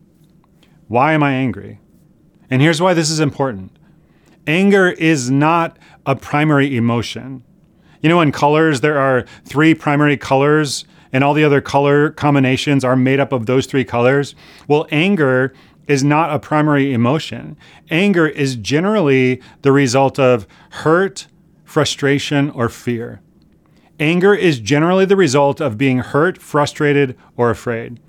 Why 0.88 1.14
am 1.14 1.22
I 1.22 1.34
angry? 1.34 1.80
And 2.50 2.62
here's 2.62 2.82
why 2.82 2.94
this 2.94 3.10
is 3.10 3.20
important 3.20 3.72
anger 4.48 4.90
is 4.90 5.30
not 5.30 5.78
a 6.06 6.16
primary 6.16 6.76
emotion. 6.76 7.44
You 8.02 8.10
know, 8.10 8.22
in 8.22 8.32
colors, 8.32 8.82
there 8.82 8.98
are 8.98 9.26
three 9.46 9.76
primary 9.76 10.18
colors, 10.18 10.86
and 11.12 11.24
all 11.24 11.34
the 11.34 11.44
other 11.44 11.62
color 11.62 12.12
combinations 12.12 12.84
are 12.84 12.96
made 12.96 13.20
up 13.20 13.32
of 13.32 13.46
those 13.46 13.66
three 13.66 13.84
colors. 13.84 14.36
Well, 14.68 14.88
anger 14.92 15.54
is 15.88 16.04
not 16.04 16.34
a 16.34 16.40
primary 16.40 16.94
emotion. 16.94 17.58
Anger 17.90 18.28
is 18.28 18.56
generally 18.56 19.42
the 19.64 19.72
result 19.72 20.18
of 20.20 20.48
hurt, 20.70 21.28
frustration, 21.66 22.50
or 22.52 22.70
fear. 22.70 23.22
Anger 24.00 24.34
is 24.34 24.60
generally 24.60 25.06
the 25.06 25.18
result 25.18 25.60
of 25.60 25.78
being 25.78 25.98
hurt, 25.98 26.38
frustrated, 26.38 27.18
or 27.36 27.50
afraid. 27.50 28.00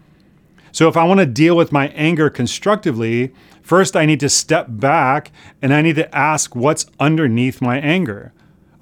So, 0.73 0.89
if 0.89 0.97
I 0.97 1.05
want 1.05 1.19
to 1.19 1.27
deal 1.27 1.57
with 1.57 1.73
my 1.73 1.89
anger 1.89 2.31
constructively, 2.31 3.33
First, 3.71 3.95
I 3.95 4.05
need 4.05 4.19
to 4.19 4.29
step 4.29 4.67
back 4.69 5.31
and 5.63 5.73
I 5.73 5.81
need 5.81 5.95
to 5.95 6.13
ask 6.13 6.57
what's 6.57 6.87
underneath 6.99 7.63
my 7.63 7.79
anger. 7.79 8.33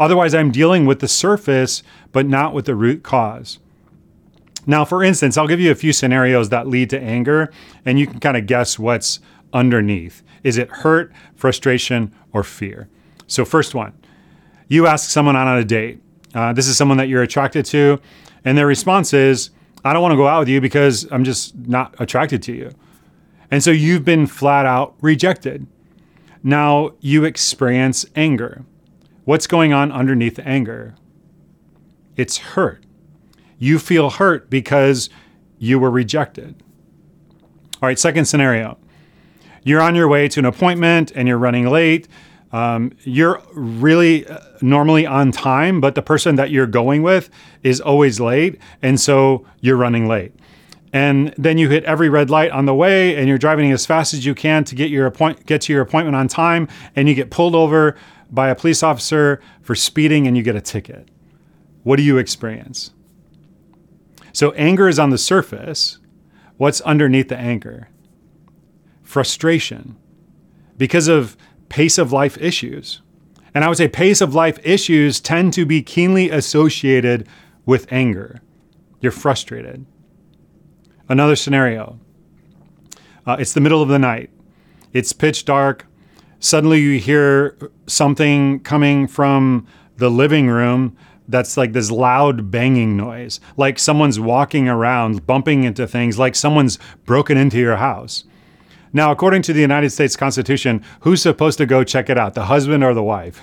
Otherwise, 0.00 0.35
I'm 0.35 0.50
dealing 0.50 0.87
with 0.87 1.00
the 1.00 1.09
surface, 1.09 1.83
but 2.11 2.25
not 2.26 2.54
with 2.54 2.64
the 2.64 2.75
root 2.75 3.02
cause. 3.02 3.59
Now, 4.66 4.87
for 4.87 5.04
instance, 5.04 5.37
I'll 5.37 5.47
give 5.47 5.61
you 5.61 5.71
a 5.71 5.75
few 5.75 5.92
scenarios 5.92 6.49
that 6.49 6.66
lead 6.66 6.88
to 6.88 6.99
anger, 6.99 7.52
and 7.85 7.99
you 7.99 8.07
can 8.07 8.18
kind 8.18 8.38
of 8.38 8.47
guess 8.47 8.78
what's 8.78 9.21
underneath. 9.52 10.23
Is 10.42 10.57
it 10.57 10.71
hurt, 10.71 11.12
frustration, 11.37 12.11
or 12.33 12.42
fear? 12.42 12.88
So, 13.26 13.45
first 13.45 13.75
one, 13.75 13.92
you 14.68 14.87
ask 14.87 15.11
someone 15.11 15.37
out 15.37 15.49
on 15.49 15.59
a 15.59 15.66
date. 15.66 16.00
Uh, 16.35 16.54
this 16.54 16.66
is 16.66 16.78
someone 16.78 16.97
that 16.97 17.11
you're 17.11 17.23
attracted 17.23 17.66
to, 17.66 18.00
and 18.42 18.57
their 18.57 18.66
response 18.66 19.12
is, 19.12 19.50
I 19.85 19.92
don't 19.92 20.00
want 20.00 20.12
to 20.12 20.16
go 20.16 20.28
out 20.28 20.38
with 20.38 20.49
you 20.49 20.62
because 20.62 21.07
I'm 21.12 21.25
just 21.25 21.54
not 21.54 21.95
attracted 21.99 22.42
to 22.45 22.54
you. 22.54 22.71
And 23.50 23.62
so 23.62 23.70
you've 23.70 24.04
been 24.04 24.26
flat 24.26 24.66
out 24.66 24.94
rejected. 25.00 25.66
Now 26.42 26.92
you 27.00 27.24
experience 27.24 28.06
anger. 28.14 28.64
What's 29.24 29.46
going 29.46 29.72
on 29.72 29.90
underneath 29.92 30.38
anger? 30.38 30.94
It's 32.16 32.38
hurt. 32.38 32.84
You 33.58 33.78
feel 33.78 34.10
hurt 34.10 34.48
because 34.48 35.10
you 35.58 35.78
were 35.78 35.90
rejected. 35.90 36.62
All 37.82 37.88
right, 37.88 37.98
second 37.98 38.26
scenario. 38.26 38.78
You're 39.64 39.80
on 39.80 39.94
your 39.94 40.08
way 40.08 40.28
to 40.28 40.40
an 40.40 40.46
appointment 40.46 41.12
and 41.14 41.28
you're 41.28 41.38
running 41.38 41.68
late. 41.68 42.08
Um, 42.52 42.92
you're 43.02 43.42
really 43.52 44.26
uh, 44.26 44.38
normally 44.62 45.04
on 45.06 45.32
time, 45.32 45.80
but 45.80 45.94
the 45.94 46.02
person 46.02 46.36
that 46.36 46.50
you're 46.50 46.66
going 46.66 47.02
with 47.02 47.28
is 47.62 47.80
always 47.80 48.20
late. 48.20 48.58
And 48.80 48.98
so 48.98 49.44
you're 49.60 49.76
running 49.76 50.08
late 50.08 50.38
and 50.92 51.35
then 51.37 51.59
you 51.59 51.68
hit 51.68 51.85
every 51.85 52.09
red 52.09 52.30
light 52.30 52.50
on 52.50 52.66
the 52.66 52.75
way 52.75 53.16
and 53.16 53.28
you're 53.28 53.38
driving 53.38 53.73
as 53.73 53.85
fast 53.85 54.14
as 54.14 54.25
you 54.25 54.35
can 54.35 54.64
to 54.64 54.75
get 54.75 54.90
your 54.90 55.07
appoint 55.07 55.45
get 55.47 55.61
to 55.62 55.73
your 55.73 55.83
appointment 55.83 56.16
on 56.16 56.28
time 56.28 56.68
and 56.97 57.09
you 57.09 57.14
get 57.14 57.30
pulled 57.30 57.54
over 57.54 57.97
by 58.30 58.49
a 58.49 58.54
police 58.54 58.83
officer 58.83 59.40
for 59.62 59.75
speeding 59.75 60.26
and 60.26 60.37
you 60.37 60.42
get 60.42 60.57
a 60.57 60.61
ticket. 60.61 61.09
What 61.83 61.97
do 61.97 62.02
you 62.02 62.18
experience? 62.18 62.92
So 64.33 64.52
anger 64.52 64.88
is 64.88 64.99
on 64.99 65.11
the 65.11 65.18
surface. 65.18 65.99
What's 66.57 66.80
underneath 66.83 67.28
the 67.28 67.37
anger? 67.37 67.88
Frustration. 69.02 69.97
Because 70.76 71.09
of 71.09 71.37
pace 71.68 71.99
of 71.99 72.12
life 72.12 72.37
issues. 72.38 73.02
And 73.54 73.64
i 73.64 73.68
would 73.68 73.78
say 73.78 73.88
pace 73.88 74.21
of 74.21 74.35
life 74.35 74.59
issues 74.62 75.21
tend 75.21 75.52
to 75.54 75.64
be 75.64 75.83
keenly 75.83 76.30
associated 76.30 77.26
with 77.64 77.90
anger. 77.90 78.40
You're 79.00 79.12
frustrated 79.12 79.87
Another 81.08 81.36
scenario 81.36 81.98
uh, 83.28 83.36
it's 83.38 83.52
the 83.52 83.60
middle 83.60 83.82
of 83.82 83.88
the 83.88 83.98
night, 83.98 84.30
it's 84.94 85.12
pitch 85.12 85.44
dark. 85.44 85.86
Suddenly, 86.40 86.80
you 86.80 86.98
hear 86.98 87.58
something 87.86 88.60
coming 88.60 89.06
from 89.06 89.66
the 89.98 90.08
living 90.08 90.48
room 90.48 90.96
that's 91.26 91.58
like 91.58 91.74
this 91.74 91.90
loud 91.90 92.50
banging 92.50 92.96
noise, 92.96 93.38
like 93.58 93.78
someone's 93.78 94.18
walking 94.18 94.66
around, 94.66 95.26
bumping 95.26 95.64
into 95.64 95.86
things, 95.86 96.18
like 96.18 96.34
someone's 96.34 96.78
broken 97.04 97.36
into 97.36 97.58
your 97.58 97.76
house. 97.76 98.24
Now, 98.94 99.12
according 99.12 99.42
to 99.42 99.52
the 99.52 99.60
United 99.60 99.90
States 99.90 100.16
Constitution, 100.16 100.82
who's 101.00 101.20
supposed 101.20 101.58
to 101.58 101.66
go 101.66 101.84
check 101.84 102.08
it 102.08 102.16
out, 102.16 102.32
the 102.32 102.46
husband 102.46 102.82
or 102.82 102.94
the 102.94 103.02
wife? 103.02 103.42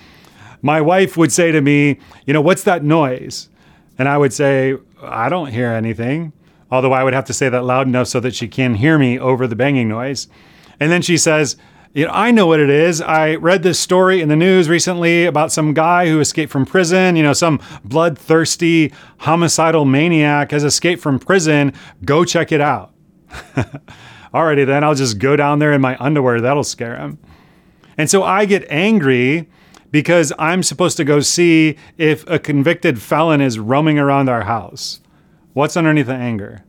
My 0.62 0.80
wife 0.80 1.18
would 1.18 1.32
say 1.32 1.52
to 1.52 1.60
me, 1.60 1.98
You 2.24 2.32
know, 2.32 2.40
what's 2.40 2.62
that 2.62 2.82
noise? 2.82 3.50
And 3.98 4.08
I 4.08 4.16
would 4.16 4.32
say, 4.32 4.76
I 5.02 5.28
don't 5.28 5.48
hear 5.48 5.68
anything 5.68 6.32
although 6.72 6.94
I 6.94 7.04
would 7.04 7.12
have 7.12 7.26
to 7.26 7.34
say 7.34 7.50
that 7.50 7.64
loud 7.64 7.86
enough 7.86 8.08
so 8.08 8.18
that 8.20 8.34
she 8.34 8.48
can 8.48 8.74
hear 8.74 8.98
me 8.98 9.18
over 9.18 9.46
the 9.46 9.54
banging 9.54 9.88
noise. 9.88 10.26
And 10.80 10.90
then 10.90 11.02
she 11.02 11.18
says, 11.18 11.56
You 11.92 12.06
know, 12.06 12.12
I 12.12 12.30
know 12.30 12.46
what 12.46 12.60
it 12.60 12.70
is. 12.70 13.02
I 13.02 13.34
read 13.34 13.62
this 13.62 13.78
story 13.78 14.22
in 14.22 14.30
the 14.30 14.36
news 14.36 14.70
recently 14.70 15.26
about 15.26 15.52
some 15.52 15.74
guy 15.74 16.08
who 16.08 16.18
escaped 16.18 16.50
from 16.50 16.64
prison. 16.64 17.14
You 17.14 17.24
know, 17.24 17.34
some 17.34 17.60
bloodthirsty 17.84 18.90
homicidal 19.18 19.84
maniac 19.84 20.50
has 20.50 20.64
escaped 20.64 21.02
from 21.02 21.18
prison. 21.18 21.74
Go 22.06 22.24
check 22.24 22.50
it 22.50 22.62
out. 22.62 22.94
Alrighty, 24.34 24.64
then 24.64 24.82
I'll 24.82 24.94
just 24.94 25.18
go 25.18 25.36
down 25.36 25.58
there 25.58 25.74
in 25.74 25.82
my 25.82 25.94
underwear. 26.00 26.40
That'll 26.40 26.64
scare 26.64 26.96
him. 26.96 27.18
And 27.98 28.08
so 28.08 28.22
I 28.22 28.46
get 28.46 28.64
angry 28.70 29.46
because 29.90 30.32
I'm 30.38 30.62
supposed 30.62 30.96
to 30.96 31.04
go 31.04 31.20
see 31.20 31.76
if 31.98 32.26
a 32.26 32.38
convicted 32.38 33.00
felon 33.02 33.42
is 33.42 33.58
roaming 33.58 33.98
around 33.98 34.30
our 34.30 34.44
house. 34.44 35.01
What's 35.52 35.76
underneath 35.76 36.06
the 36.06 36.14
anger? 36.14 36.64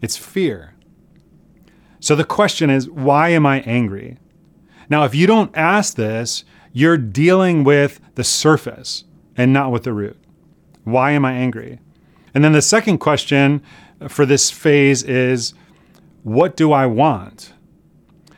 It's 0.00 0.16
fear. 0.16 0.74
So 2.00 2.16
the 2.16 2.24
question 2.24 2.70
is, 2.70 2.88
why 2.88 3.28
am 3.30 3.46
I 3.46 3.60
angry? 3.60 4.18
Now, 4.88 5.04
if 5.04 5.14
you 5.14 5.26
don't 5.26 5.56
ask 5.56 5.94
this, 5.94 6.44
you're 6.72 6.96
dealing 6.96 7.64
with 7.64 8.00
the 8.14 8.24
surface 8.24 9.04
and 9.36 9.52
not 9.52 9.70
with 9.70 9.84
the 9.84 9.92
root. 9.92 10.18
Why 10.84 11.12
am 11.12 11.24
I 11.24 11.32
angry? 11.32 11.78
And 12.34 12.42
then 12.42 12.52
the 12.52 12.62
second 12.62 12.98
question 12.98 13.62
for 14.08 14.26
this 14.26 14.50
phase 14.50 15.02
is, 15.02 15.54
what 16.22 16.56
do 16.56 16.72
I 16.72 16.86
want? 16.86 17.52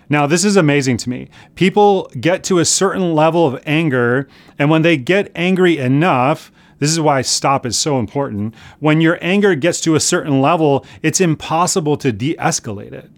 Now, 0.09 0.27
this 0.27 0.45
is 0.45 0.57
amazing 0.57 0.99
to 0.99 1.11
me. 1.11 1.29
People 1.55 2.11
get 2.21 2.45
to 2.45 2.59
a 2.59 2.65
certain 2.65 3.15
level 3.15 3.47
of 3.47 3.63
anger, 3.65 4.29
and 4.59 4.69
when 4.69 4.83
they 4.83 4.97
get 4.97 5.33
angry 5.35 5.79
enough, 5.79 6.53
this 6.85 6.93
is 6.93 7.01
why 7.01 7.23
stop 7.23 7.65
is 7.65 7.79
so 7.79 7.99
important. 7.99 8.55
When 8.79 9.01
your 9.01 9.17
anger 9.23 9.55
gets 9.55 9.81
to 9.81 9.95
a 9.95 10.01
certain 10.01 10.43
level, 10.43 10.85
it's 11.01 11.19
impossible 11.19 11.97
to 11.97 12.13
de 12.13 12.35
escalate 12.35 12.93
it. 12.93 13.11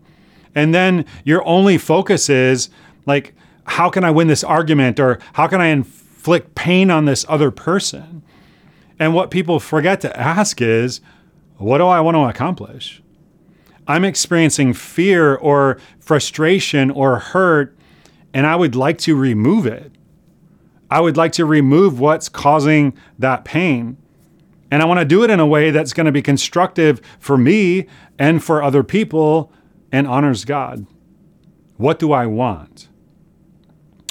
And 0.55 0.73
then 0.73 1.05
your 1.25 1.45
only 1.45 1.77
focus 1.77 2.31
is 2.31 2.71
like, 3.07 3.35
how 3.65 3.91
can 3.91 4.05
I 4.05 4.13
win 4.13 4.29
this 4.29 4.45
argument 4.45 5.01
or 5.01 5.19
how 5.33 5.49
can 5.49 5.61
I 5.61 5.67
inflict 5.67 6.55
pain 6.55 6.93
on 6.93 7.07
this 7.07 7.27
other 7.29 7.51
person? 7.51 8.23
And 9.01 9.15
what 9.15 9.33
people 9.33 9.59
forget 9.59 10.01
to 10.03 10.17
ask 10.17 10.63
is, 10.63 11.01
what 11.57 11.79
do 11.79 11.89
I 11.89 12.01
want 12.01 12.15
to 12.15 12.27
accomplish? 12.27 13.03
I'm 13.89 14.05
experiencing 14.05 14.75
fear 14.75 15.35
or 15.35 15.79
frustration 15.99 16.93
or 16.93 17.19
hurt, 17.19 17.77
and 18.33 18.47
I 18.47 18.55
would 18.55 18.77
like 18.77 18.99
to 18.99 19.17
remove 19.17 19.67
it. 19.67 19.91
I 20.91 21.01
would 21.01 21.17
like 21.17 21.33
to 21.33 21.45
remove 21.45 21.99
what's 22.01 22.29
causing 22.29 22.97
that 23.19 23.45
pain. 23.45 23.97
And 24.71 24.83
I 24.83 24.85
want 24.85 25.01
to 25.01 25.07
do 25.07 25.23
it 25.23 25.31
in 25.31 25.41
a 25.41 25.47
way 25.47 25.71
that's 25.71 25.93
going 25.93 26.07
to 26.07 26.13
be 26.13 26.23
constructive 26.23 27.01
for 27.19 27.37
me 27.37 27.87
and 28.19 28.43
for 28.43 28.63
other 28.63 28.83
people 28.83 29.53
and 29.93 30.07
honors 30.07 30.45
God. 30.45 30.87
What 31.77 31.99
do 31.99 32.13
I 32.13 32.27
want? 32.27 32.89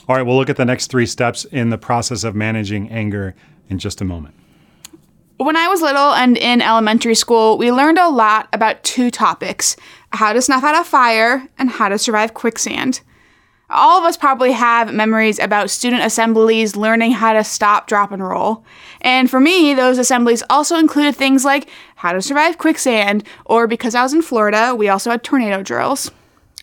All 0.08 0.16
right, 0.16 0.22
we'll 0.22 0.38
look 0.38 0.50
at 0.50 0.58
the 0.58 0.66
next 0.66 0.88
three 0.88 1.06
steps 1.06 1.46
in 1.46 1.70
the 1.70 1.78
process 1.78 2.24
of 2.24 2.36
managing 2.36 2.90
anger 2.90 3.36
in 3.70 3.80
just 3.80 4.02
a 4.02 4.06
moment. 4.06 4.36
When 5.38 5.58
I 5.58 5.68
was 5.68 5.82
little 5.82 6.14
and 6.14 6.38
in 6.38 6.62
elementary 6.62 7.16
school, 7.16 7.58
we 7.58 7.72
learned 7.72 7.98
a 7.98 8.10
lot 8.10 8.48
about 8.54 8.84
two 8.84 9.12
topics 9.12 9.76
how 10.12 10.32
to 10.32 10.42
snuff 10.42 10.64
out 10.64 10.80
a 10.80 10.84
fire 10.86 11.48
and 11.58 11.70
how 11.70 11.90
to 11.90 11.98
survive 11.98 12.34
quicksand. 12.34 13.02
All 13.70 13.98
of 13.98 14.04
us 14.04 14.16
probably 14.16 14.52
have 14.52 14.94
memories 14.94 15.40
about 15.40 15.72
student 15.72 16.04
assemblies 16.04 16.76
learning 16.76 17.14
how 17.14 17.34
to 17.34 17.44
stop, 17.44 17.88
drop, 17.88 18.12
and 18.12 18.26
roll. 18.26 18.64
And 19.02 19.30
for 19.30 19.40
me, 19.40 19.74
those 19.74 19.98
assemblies 19.98 20.44
also 20.50 20.78
included 20.78 21.16
things 21.16 21.44
like 21.44 21.68
how 21.96 22.14
to 22.14 22.22
survive 22.22 22.60
quicksand, 22.60 23.24
or 23.46 23.66
because 23.66 23.96
I 23.96 24.04
was 24.04 24.14
in 24.14 24.22
Florida, 24.22 24.76
we 24.76 24.88
also 24.88 25.10
had 25.10 25.24
tornado 25.24 25.64
drills. 25.64 26.12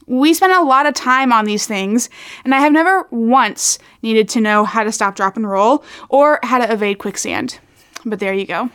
We 0.06 0.32
spent 0.34 0.52
a 0.52 0.62
lot 0.62 0.86
of 0.86 0.94
time 0.94 1.32
on 1.32 1.44
these 1.44 1.66
things, 1.66 2.08
and 2.44 2.54
I 2.54 2.60
have 2.60 2.72
never 2.72 3.06
once 3.10 3.78
needed 4.02 4.28
to 4.30 4.40
know 4.40 4.64
how 4.64 4.84
to 4.84 4.92
stop, 4.92 5.16
drop, 5.16 5.36
and 5.36 5.48
roll, 5.48 5.84
or 6.08 6.38
how 6.44 6.58
to 6.58 6.72
evade 6.72 6.98
quicksand. 6.98 7.58
But 8.04 8.20
there 8.20 8.34
you 8.34 8.46
go. 8.46 8.70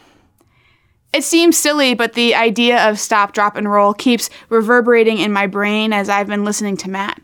It 1.13 1.23
seems 1.23 1.57
silly, 1.57 1.93
but 1.93 2.13
the 2.13 2.35
idea 2.35 2.89
of 2.89 2.99
stop, 2.99 3.33
drop, 3.33 3.55
and 3.55 3.69
roll 3.71 3.93
keeps 3.93 4.29
reverberating 4.49 5.17
in 5.17 5.31
my 5.31 5.47
brain 5.47 5.93
as 5.93 6.09
I've 6.09 6.27
been 6.27 6.43
listening 6.43 6.75
to 6.77 6.89
Matt. 6.89 7.21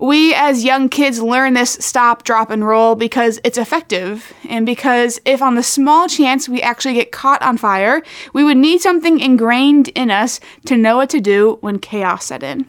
We 0.00 0.32
as 0.32 0.62
young 0.62 0.88
kids 0.88 1.20
learn 1.20 1.54
this 1.54 1.72
stop, 1.72 2.22
drop, 2.22 2.50
and 2.50 2.64
roll 2.64 2.94
because 2.94 3.40
it's 3.42 3.58
effective, 3.58 4.32
and 4.48 4.64
because 4.64 5.20
if 5.24 5.42
on 5.42 5.56
the 5.56 5.62
small 5.64 6.06
chance 6.06 6.48
we 6.48 6.62
actually 6.62 6.94
get 6.94 7.10
caught 7.10 7.42
on 7.42 7.58
fire, 7.58 8.02
we 8.32 8.44
would 8.44 8.58
need 8.58 8.80
something 8.80 9.18
ingrained 9.18 9.88
in 9.88 10.12
us 10.12 10.38
to 10.66 10.76
know 10.76 10.98
what 10.98 11.10
to 11.10 11.20
do 11.20 11.58
when 11.62 11.80
chaos 11.80 12.26
set 12.26 12.44
in. 12.44 12.66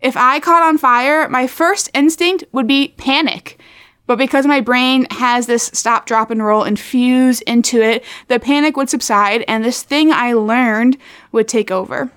If 0.00 0.16
I 0.16 0.40
caught 0.40 0.62
on 0.62 0.78
fire, 0.78 1.28
my 1.28 1.46
first 1.46 1.90
instinct 1.92 2.44
would 2.52 2.66
be 2.66 2.94
panic. 2.96 3.60
But 4.06 4.16
because 4.16 4.46
my 4.46 4.62
brain 4.62 5.06
has 5.10 5.46
this 5.46 5.64
stop, 5.74 6.06
drop, 6.06 6.30
and 6.30 6.42
roll 6.42 6.64
infused 6.64 7.42
into 7.46 7.82
it, 7.82 8.02
the 8.28 8.40
panic 8.40 8.78
would 8.78 8.88
subside 8.88 9.44
and 9.46 9.62
this 9.62 9.82
thing 9.82 10.10
I 10.10 10.32
learned 10.32 10.96
would 11.32 11.48
take 11.48 11.70
over. 11.70 12.10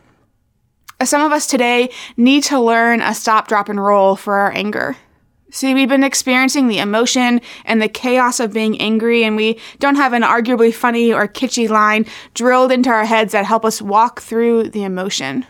Some 1.05 1.21
of 1.21 1.31
us 1.31 1.47
today 1.47 1.89
need 2.17 2.43
to 2.45 2.59
learn 2.59 3.01
a 3.01 3.13
stop, 3.13 3.47
drop, 3.47 3.69
and 3.69 3.83
roll 3.83 4.15
for 4.15 4.35
our 4.35 4.51
anger. 4.51 4.95
See, 5.53 5.75
we've 5.75 5.89
been 5.89 6.03
experiencing 6.03 6.67
the 6.67 6.79
emotion 6.79 7.39
and 7.65 7.79
the 7.79 7.87
chaos 7.87 8.39
of 8.39 8.53
being 8.53 8.81
angry, 8.81 9.23
and 9.23 9.35
we 9.35 9.59
don't 9.77 9.97
have 9.97 10.13
an 10.13 10.23
arguably 10.23 10.73
funny 10.73 11.13
or 11.13 11.27
kitschy 11.27 11.69
line 11.69 12.07
drilled 12.33 12.71
into 12.71 12.89
our 12.89 13.05
heads 13.05 13.33
that 13.33 13.45
help 13.45 13.63
us 13.63 13.79
walk 13.79 14.21
through 14.21 14.69
the 14.69 14.83
emotion. 14.83 15.45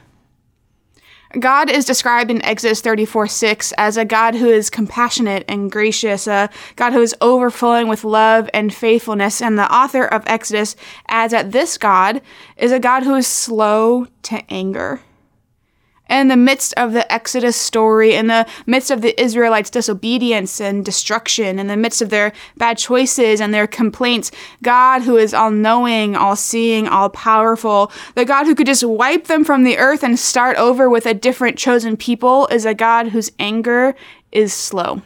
God 1.40 1.70
is 1.70 1.86
described 1.86 2.30
in 2.30 2.44
Exodus 2.44 2.82
34 2.82 3.28
6 3.28 3.72
as 3.78 3.96
a 3.96 4.04
God 4.04 4.36
who 4.36 4.50
is 4.50 4.70
compassionate 4.70 5.46
and 5.48 5.72
gracious, 5.72 6.28
a 6.28 6.50
God 6.76 6.92
who 6.92 7.02
is 7.02 7.16
overflowing 7.22 7.88
with 7.88 8.04
love 8.04 8.50
and 8.54 8.74
faithfulness. 8.74 9.42
And 9.42 9.58
the 9.58 9.74
author 9.74 10.04
of 10.04 10.24
Exodus 10.28 10.76
adds 11.08 11.32
that 11.32 11.54
this 11.54 11.78
God 11.78 12.22
is 12.58 12.74
a 12.74 12.80
God 12.80 13.04
who 13.04 13.16
is 13.16 13.26
slow 13.26 14.08
to 14.24 14.44
anger 14.50 15.00
in 16.10 16.28
the 16.28 16.36
midst 16.36 16.74
of 16.76 16.94
the 16.94 17.12
Exodus 17.12 17.56
story, 17.56 18.14
in 18.14 18.28
the 18.28 18.46
midst 18.66 18.92
of 18.92 19.02
the 19.02 19.20
Israelites' 19.22 19.70
disobedience 19.70 20.60
and 20.60 20.84
destruction, 20.84 21.60
in 21.60 21.68
the 21.68 21.78
midst 21.78 22.02
of 22.02 22.10
their 22.10 22.34
bad 22.58 22.78
choices 22.78 23.40
and 23.40 23.54
their 23.54 23.68
complaints, 23.68 24.32
God, 24.62 25.02
who 25.02 25.18
is 25.18 25.34
all 25.34 25.52
knowing, 25.52 26.16
all 26.16 26.36
seeing, 26.36 26.88
all 26.88 27.10
powerful, 27.10 27.92
the 28.16 28.26
God 28.26 28.46
who 28.46 28.56
could 28.56 28.68
just 28.68 28.84
wipe 28.84 29.26
them 29.26 29.44
from 29.44 29.64
the 29.64 29.78
earth 29.78 30.04
and 30.04 30.20
start 30.20 30.58
over 30.58 30.90
with 30.90 31.06
a 31.06 31.14
different 31.14 31.58
chosen 31.58 31.96
people, 31.98 32.48
is 32.48 32.66
a 32.66 32.74
God 32.74 33.10
whose 33.10 33.32
anger 33.40 33.96
is 34.32 34.54
slow. 34.54 35.02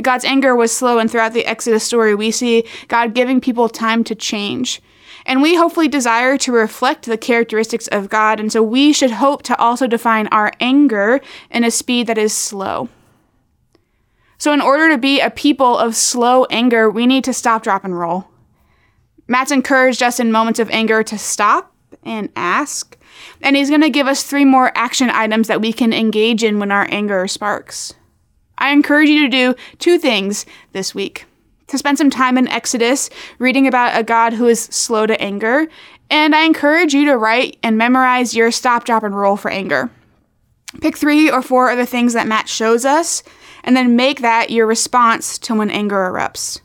God's 0.00 0.26
anger 0.26 0.54
was 0.54 0.76
slow, 0.76 0.98
and 0.98 1.10
throughout 1.10 1.32
the 1.32 1.46
Exodus 1.46 1.82
story, 1.82 2.14
we 2.14 2.30
see 2.30 2.64
God 2.88 3.14
giving 3.14 3.40
people 3.40 3.68
time 3.68 4.04
to 4.04 4.14
change. 4.14 4.82
And 5.26 5.42
we 5.42 5.56
hopefully 5.56 5.88
desire 5.88 6.38
to 6.38 6.52
reflect 6.52 7.04
the 7.04 7.18
characteristics 7.18 7.88
of 7.88 8.08
God, 8.08 8.38
and 8.38 8.52
so 8.52 8.62
we 8.62 8.92
should 8.92 9.10
hope 9.10 9.42
to 9.42 9.58
also 9.58 9.88
define 9.88 10.28
our 10.28 10.52
anger 10.60 11.20
in 11.50 11.64
a 11.64 11.70
speed 11.70 12.06
that 12.06 12.16
is 12.16 12.32
slow. 12.32 12.88
So, 14.38 14.52
in 14.52 14.60
order 14.60 14.88
to 14.90 14.98
be 14.98 15.18
a 15.20 15.30
people 15.30 15.76
of 15.76 15.96
slow 15.96 16.44
anger, 16.44 16.88
we 16.88 17.06
need 17.06 17.24
to 17.24 17.32
stop, 17.32 17.64
drop, 17.64 17.84
and 17.84 17.98
roll. 17.98 18.28
Matt's 19.26 19.50
encouraged 19.50 20.02
us 20.02 20.20
in 20.20 20.30
moments 20.30 20.60
of 20.60 20.70
anger 20.70 21.02
to 21.02 21.18
stop 21.18 21.74
and 22.04 22.30
ask, 22.36 22.96
and 23.42 23.56
he's 23.56 23.68
going 23.68 23.80
to 23.80 23.90
give 23.90 24.06
us 24.06 24.22
three 24.22 24.44
more 24.44 24.70
action 24.76 25.10
items 25.10 25.48
that 25.48 25.60
we 25.60 25.72
can 25.72 25.92
engage 25.92 26.44
in 26.44 26.60
when 26.60 26.70
our 26.70 26.86
anger 26.88 27.26
sparks. 27.26 27.94
I 28.58 28.70
encourage 28.70 29.08
you 29.08 29.22
to 29.22 29.28
do 29.28 29.54
two 29.78 29.98
things 29.98 30.46
this 30.72 30.94
week 30.94 31.26
to 31.68 31.78
spend 31.78 31.98
some 31.98 32.10
time 32.10 32.38
in 32.38 32.48
Exodus 32.48 33.10
reading 33.38 33.66
about 33.66 33.98
a 33.98 34.04
God 34.04 34.32
who 34.32 34.46
is 34.46 34.60
slow 34.60 35.06
to 35.06 35.20
anger. 35.20 35.66
And 36.10 36.34
I 36.34 36.44
encourage 36.44 36.94
you 36.94 37.06
to 37.06 37.16
write 37.16 37.58
and 37.62 37.76
memorize 37.76 38.36
your 38.36 38.50
stop, 38.50 38.84
drop, 38.84 39.02
and 39.02 39.16
roll 39.16 39.36
for 39.36 39.50
anger. 39.50 39.90
Pick 40.80 40.96
three 40.96 41.30
or 41.30 41.42
four 41.42 41.70
of 41.70 41.78
the 41.78 41.86
things 41.86 42.12
that 42.12 42.26
Matt 42.26 42.48
shows 42.48 42.84
us, 42.84 43.22
and 43.64 43.76
then 43.76 43.96
make 43.96 44.20
that 44.20 44.50
your 44.50 44.66
response 44.66 45.38
to 45.38 45.54
when 45.54 45.70
anger 45.70 45.96
erupts. 45.96 46.60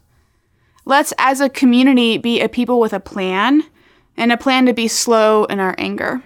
Let's, 0.86 1.14
as 1.18 1.42
a 1.42 1.50
community, 1.50 2.18
be 2.18 2.42
a 2.42 2.50
people 2.50 2.80
with 2.80 2.94
a 2.94 3.00
plan 3.00 3.64
and 4.18 4.32
a 4.32 4.38
plan 4.38 4.66
to 4.66 4.74
be 4.74 4.88
slow 4.88 5.46
in 5.46 5.60
our 5.60 5.76
anger. 5.78 6.22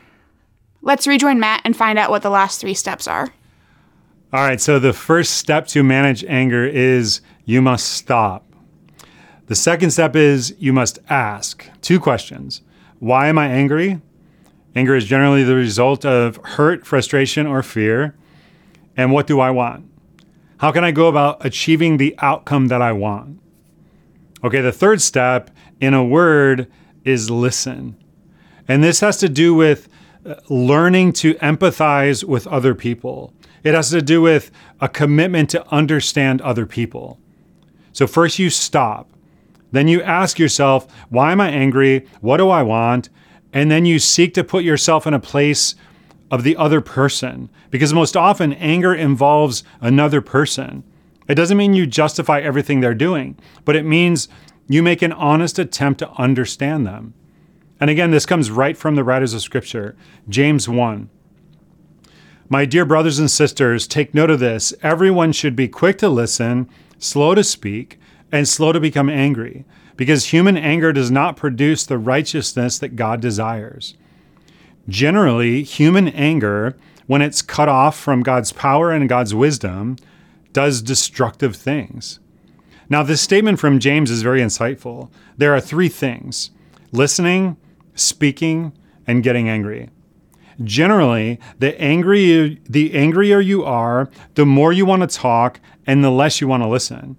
Let's 0.82 1.08
rejoin 1.08 1.40
Matt 1.40 1.62
and 1.64 1.76
find 1.76 2.00
out 2.00 2.10
what 2.10 2.24
the 2.24 2.30
last 2.30 2.60
three 2.60 2.74
steps 2.74 3.08
are. 3.08 3.30
All 4.34 4.46
right, 4.46 4.60
so 4.60 4.80
the 4.80 4.94
first 4.94 5.36
step 5.36 5.68
to 5.68 5.84
manage 5.84 6.24
anger 6.26 6.66
is 6.66 7.22
you 7.46 7.62
must 7.62 7.94
stop. 7.94 8.46
The 9.48 9.56
second 9.56 9.92
step 9.92 10.16
is 10.16 10.56
you 10.58 10.74
must 10.74 11.00
ask 11.10 11.70
two 11.82 12.00
questions 12.00 12.62
Why 13.00 13.28
am 13.28 13.38
I 13.38 13.48
angry? 13.48 14.02
Anger 14.76 14.96
is 14.96 15.06
generally 15.06 15.44
the 15.44 15.56
result 15.56 16.06
of 16.06 16.38
hurt, 16.44 16.86
frustration, 16.86 17.48
or 17.48 17.64
fear. 17.64 18.16
And 18.98 19.12
what 19.12 19.28
do 19.28 19.40
I 19.40 19.52
want? 19.52 19.90
How 20.58 20.72
can 20.72 20.84
I 20.84 20.92
go 20.92 21.08
about 21.08 21.46
achieving 21.46 21.98
the 21.98 22.16
outcome 22.20 22.68
that 22.68 22.82
I 22.82 22.92
want? 22.92 23.40
Okay, 24.44 24.62
the 24.62 24.72
third 24.72 25.02
step 25.02 25.52
in 25.80 25.94
a 25.94 26.04
word 26.04 26.72
is 27.04 27.30
listen. 27.30 27.96
And 28.68 28.84
this 28.84 29.00
has 29.00 29.18
to 29.18 29.30
do 29.30 29.54
with 29.54 29.88
uh, 30.26 30.36
learning 30.50 31.14
to 31.14 31.36
empathize 31.36 32.24
with 32.24 32.48
other 32.48 32.74
people. 32.74 33.34
It 33.64 33.74
has 33.74 33.90
to 33.92 34.02
do 34.02 34.22
with 34.22 34.52
a 34.82 34.90
commitment 34.90 35.50
to 35.52 35.68
understand 35.74 36.42
other 36.42 36.66
people. 36.66 37.20
So, 37.94 38.08
first 38.08 38.40
you 38.40 38.50
stop. 38.50 39.14
Then 39.76 39.90
you 39.90 40.02
ask 40.02 40.40
yourself, 40.40 40.88
why 41.10 41.34
am 41.34 41.42
I 41.42 41.50
angry? 41.50 42.08
What 42.22 42.38
do 42.38 42.50
I 42.50 42.64
want? 42.64 43.10
And 43.52 43.70
then 43.70 43.86
you 43.86 44.00
seek 44.00 44.34
to 44.36 44.44
put 44.44 44.64
yourself 44.64 45.06
in 45.06 45.14
a 45.14 45.20
place 45.20 45.76
of 46.32 46.44
the 46.44 46.56
other 46.56 46.80
person. 46.80 47.50
Because 47.72 47.94
most 47.94 48.16
often, 48.16 48.54
anger 48.54 48.96
involves 48.96 49.66
another 49.82 50.22
person. 50.22 50.86
It 51.28 51.36
doesn't 51.36 51.58
mean 51.58 51.74
you 51.74 51.86
justify 51.86 52.40
everything 52.40 52.80
they're 52.80 52.94
doing, 52.94 53.38
but 53.66 53.76
it 53.76 53.84
means 53.84 54.30
you 54.70 54.82
make 54.82 55.02
an 55.02 55.12
honest 55.12 55.60
attempt 55.60 56.00
to 56.00 56.12
understand 56.12 56.88
them. 56.88 57.14
And 57.78 57.90
again, 57.90 58.12
this 58.12 58.26
comes 58.26 58.50
right 58.50 58.78
from 58.78 58.96
the 58.96 59.04
writers 59.04 59.34
of 59.34 59.42
Scripture. 59.42 59.98
James 60.30 60.70
1. 60.70 61.10
My 62.48 62.64
dear 62.64 62.86
brothers 62.86 63.20
and 63.20 63.30
sisters, 63.30 63.88
take 63.88 64.14
note 64.14 64.30
of 64.30 64.40
this. 64.40 64.74
Everyone 64.82 65.34
should 65.34 65.54
be 65.54 65.68
quick 65.68 65.98
to 65.98 66.08
listen, 66.08 66.70
slow 66.98 67.36
to 67.36 67.44
speak, 67.44 68.00
and 68.36 68.48
slow 68.48 68.71
to 68.71 68.80
become 68.80 69.10
angry, 69.10 69.65
because 69.95 70.26
human 70.26 70.58
anger 70.58 70.91
does 70.91 71.10
not 71.10 71.38
produce 71.38 71.86
the 71.86 71.98
righteousness 71.98 72.78
that 72.80 72.95
God 72.95 73.21
desires. 73.21 73.95
Generally, 74.88 75.63
human 75.63 76.10
anger, 76.10 76.78
when 77.08 77.21
it's 77.21 77.41
cut 77.41 77.69
off 77.69 77.98
from 77.98 78.21
God's 78.21 78.52
power 78.54 78.91
and 78.91 79.10
God's 79.10 79.34
wisdom, 79.34 79.95
does 80.54 80.82
destructive 80.82 81.56
things. 81.56 82.19
Now, 82.89 83.02
this 83.04 83.21
statement 83.21 83.60
from 83.60 83.80
James 83.80 84.12
is 84.12 84.21
very 84.21 84.41
insightful. 84.41 85.10
There 85.38 85.56
are 85.56 85.62
three 85.62 85.89
things 85.89 86.52
listening, 86.91 87.58
speaking, 87.95 88.74
and 89.08 89.24
getting 89.24 89.50
angry. 89.50 89.89
Generally, 90.63 91.39
the 91.60 91.80
angrier, 91.82 92.56
the 92.69 92.93
angrier 92.93 93.39
you 93.39 93.65
are, 93.65 94.10
the 94.36 94.45
more 94.45 94.71
you 94.71 94.86
want 94.86 95.02
to 95.02 95.17
talk 95.17 95.60
and 95.86 96.04
the 96.04 96.12
less 96.12 96.39
you 96.39 96.48
want 96.48 96.63
to 96.63 96.69
listen. 96.69 97.17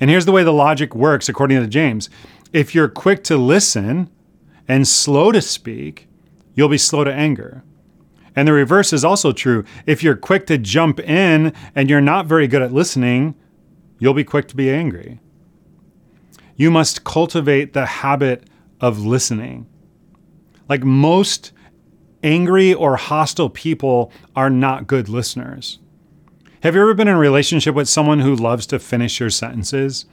And 0.00 0.10
here's 0.10 0.26
the 0.26 0.32
way 0.32 0.44
the 0.44 0.52
logic 0.52 0.94
works 0.94 1.28
according 1.28 1.60
to 1.60 1.66
James. 1.66 2.08
If 2.52 2.74
you're 2.74 2.88
quick 2.88 3.24
to 3.24 3.36
listen 3.36 4.10
and 4.66 4.86
slow 4.86 5.32
to 5.32 5.40
speak, 5.42 6.08
you'll 6.54 6.68
be 6.68 6.78
slow 6.78 7.04
to 7.04 7.12
anger. 7.12 7.64
And 8.36 8.46
the 8.46 8.52
reverse 8.52 8.92
is 8.92 9.04
also 9.04 9.32
true. 9.32 9.64
If 9.86 10.02
you're 10.02 10.14
quick 10.16 10.46
to 10.46 10.58
jump 10.58 11.00
in 11.00 11.52
and 11.74 11.90
you're 11.90 12.00
not 12.00 12.26
very 12.26 12.46
good 12.46 12.62
at 12.62 12.72
listening, 12.72 13.34
you'll 13.98 14.14
be 14.14 14.24
quick 14.24 14.46
to 14.48 14.56
be 14.56 14.70
angry. 14.70 15.18
You 16.54 16.70
must 16.70 17.04
cultivate 17.04 17.72
the 17.72 17.86
habit 17.86 18.48
of 18.80 19.04
listening. 19.04 19.66
Like 20.68 20.84
most 20.84 21.52
angry 22.22 22.74
or 22.74 22.96
hostile 22.96 23.50
people 23.50 24.12
are 24.36 24.50
not 24.50 24.86
good 24.86 25.08
listeners. 25.08 25.78
Have 26.62 26.74
you 26.74 26.80
ever 26.80 26.92
been 26.92 27.06
in 27.06 27.14
a 27.14 27.18
relationship 27.20 27.76
with 27.76 27.88
someone 27.88 28.18
who 28.18 28.34
loves 28.34 28.66
to 28.66 28.80
finish 28.80 29.20
your 29.20 29.30
sentences? 29.30 30.06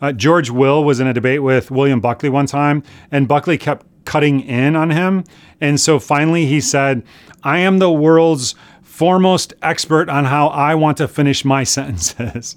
Uh, 0.00 0.12
George 0.12 0.48
Will 0.48 0.84
was 0.84 1.00
in 1.00 1.08
a 1.08 1.12
debate 1.12 1.42
with 1.42 1.72
William 1.72 2.00
Buckley 2.00 2.28
one 2.28 2.46
time, 2.46 2.84
and 3.10 3.26
Buckley 3.26 3.58
kept 3.58 3.84
cutting 4.04 4.42
in 4.42 4.76
on 4.76 4.90
him. 4.90 5.24
And 5.60 5.80
so 5.80 5.98
finally 5.98 6.46
he 6.46 6.60
said, 6.60 7.02
I 7.42 7.58
am 7.58 7.80
the 7.80 7.90
world's 7.90 8.54
foremost 8.82 9.54
expert 9.60 10.08
on 10.08 10.26
how 10.26 10.48
I 10.48 10.76
want 10.76 10.98
to 10.98 11.08
finish 11.08 11.44
my 11.44 11.64
sentences. 11.64 12.56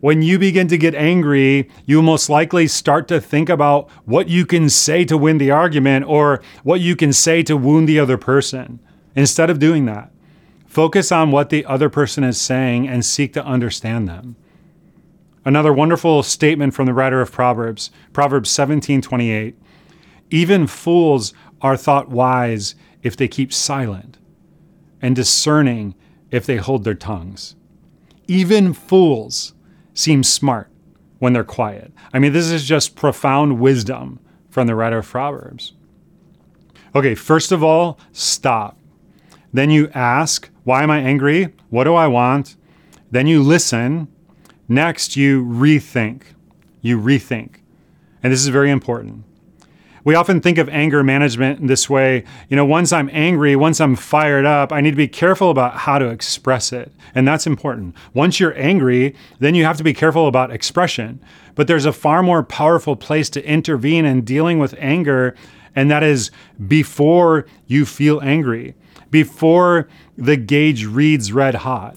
when 0.00 0.22
you 0.22 0.38
begin 0.38 0.68
to 0.68 0.78
get 0.78 0.94
angry, 0.94 1.68
you 1.84 2.00
most 2.00 2.30
likely 2.30 2.68
start 2.68 3.06
to 3.08 3.20
think 3.20 3.50
about 3.50 3.90
what 4.06 4.30
you 4.30 4.46
can 4.46 4.70
say 4.70 5.04
to 5.04 5.18
win 5.18 5.36
the 5.36 5.50
argument 5.50 6.06
or 6.08 6.40
what 6.62 6.80
you 6.80 6.96
can 6.96 7.12
say 7.12 7.42
to 7.42 7.54
wound 7.54 7.86
the 7.86 8.00
other 8.00 8.16
person. 8.16 8.80
Instead 9.14 9.50
of 9.50 9.58
doing 9.58 9.84
that, 9.84 10.10
focus 10.76 11.10
on 11.10 11.30
what 11.30 11.48
the 11.48 11.64
other 11.64 11.88
person 11.88 12.22
is 12.22 12.38
saying 12.38 12.86
and 12.86 13.02
seek 13.02 13.32
to 13.32 13.42
understand 13.42 14.06
them. 14.06 14.36
Another 15.42 15.72
wonderful 15.72 16.22
statement 16.22 16.74
from 16.74 16.84
the 16.84 16.92
writer 16.92 17.22
of 17.22 17.32
Proverbs, 17.32 17.90
Proverbs 18.12 18.50
17:28. 18.50 19.54
Even 20.30 20.66
fools 20.66 21.32
are 21.62 21.78
thought 21.78 22.10
wise 22.10 22.74
if 23.02 23.16
they 23.16 23.26
keep 23.26 23.54
silent, 23.54 24.18
and 25.00 25.16
discerning 25.16 25.94
if 26.30 26.44
they 26.44 26.58
hold 26.58 26.84
their 26.84 26.92
tongues. 26.92 27.56
Even 28.28 28.74
fools 28.74 29.54
seem 29.94 30.22
smart 30.22 30.68
when 31.20 31.32
they're 31.32 31.42
quiet. 31.42 31.90
I 32.12 32.18
mean, 32.18 32.34
this 32.34 32.50
is 32.50 32.68
just 32.68 32.96
profound 32.96 33.60
wisdom 33.60 34.20
from 34.50 34.66
the 34.66 34.74
writer 34.74 34.98
of 34.98 35.08
Proverbs. 35.08 35.72
Okay, 36.94 37.14
first 37.14 37.50
of 37.50 37.64
all, 37.64 37.98
stop. 38.12 38.75
Then 39.56 39.70
you 39.70 39.90
ask, 39.94 40.50
Why 40.64 40.82
am 40.82 40.90
I 40.90 40.98
angry? 40.98 41.54
What 41.70 41.84
do 41.84 41.94
I 41.94 42.06
want? 42.06 42.56
Then 43.10 43.26
you 43.26 43.42
listen. 43.42 44.08
Next, 44.68 45.16
you 45.16 45.44
rethink. 45.44 46.22
You 46.80 47.00
rethink. 47.00 47.56
And 48.22 48.32
this 48.32 48.40
is 48.40 48.48
very 48.48 48.70
important 48.70 49.24
we 50.06 50.14
often 50.14 50.40
think 50.40 50.56
of 50.56 50.68
anger 50.68 51.02
management 51.02 51.58
in 51.58 51.66
this 51.66 51.90
way. 51.90 52.22
You 52.48 52.54
know, 52.54 52.64
once 52.64 52.92
I'm 52.92 53.10
angry, 53.12 53.56
once 53.56 53.80
I'm 53.80 53.96
fired 53.96 54.46
up, 54.46 54.72
I 54.72 54.80
need 54.80 54.92
to 54.92 54.96
be 54.96 55.08
careful 55.08 55.50
about 55.50 55.78
how 55.78 55.98
to 55.98 56.06
express 56.06 56.72
it. 56.72 56.92
And 57.16 57.26
that's 57.26 57.44
important. 57.44 57.96
Once 58.14 58.38
you're 58.38 58.56
angry, 58.56 59.16
then 59.40 59.56
you 59.56 59.64
have 59.64 59.78
to 59.78 59.82
be 59.82 59.92
careful 59.92 60.28
about 60.28 60.52
expression. 60.52 61.20
But 61.56 61.66
there's 61.66 61.86
a 61.86 61.92
far 61.92 62.22
more 62.22 62.44
powerful 62.44 62.94
place 62.94 63.28
to 63.30 63.44
intervene 63.44 64.04
in 64.04 64.20
dealing 64.20 64.60
with 64.60 64.76
anger, 64.78 65.34
and 65.74 65.90
that 65.90 66.04
is 66.04 66.30
before 66.68 67.44
you 67.66 67.84
feel 67.84 68.20
angry, 68.20 68.76
before 69.16 69.88
the 70.18 70.36
gauge 70.36 70.84
reads 70.84 71.32
red 71.32 71.54
hot. 71.54 71.96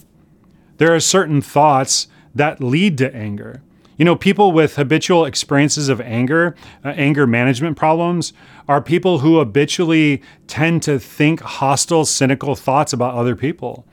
There 0.78 0.96
are 0.96 1.02
certain 1.02 1.42
thoughts 1.42 2.08
that 2.34 2.64
lead 2.64 2.98
to 3.00 3.14
anger. 3.14 3.62
You 3.98 4.06
know, 4.06 4.16
people 4.16 4.54
with 4.54 4.78
habitual 4.78 5.26
experiences 5.26 5.90
of 5.90 6.00
anger, 6.00 6.56
uh, 6.86 6.94
anger 6.96 7.28
management 7.28 7.76
problems, 7.76 8.32
are 8.70 8.82
people 8.82 9.20
who 9.20 9.40
habitually 9.40 10.22
tend 10.48 10.82
to 10.84 10.98
think 10.98 11.42
hostile, 11.42 12.06
cynical 12.06 12.56
thoughts 12.56 12.94
about 12.94 13.16
other 13.16 13.36
people. 13.36 13.86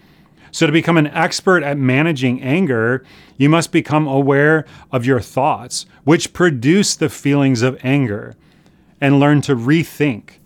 So, 0.53 0.65
to 0.65 0.73
become 0.73 0.97
an 0.97 1.09
expert 1.09 1.65
at 1.65 1.77
managing 1.77 2.41
anger, 2.41 3.05
you 3.37 3.49
must 3.49 3.73
become 3.73 4.07
aware 4.07 4.65
of 4.93 5.05
your 5.05 5.21
thoughts, 5.21 5.85
which 6.05 6.33
produce 6.33 6.95
the 6.95 7.09
feelings 7.09 7.63
of 7.63 7.77
anger, 7.83 8.37
and 9.01 9.19
learn 9.19 9.41
to 9.41 9.57
rethink, 9.57 10.39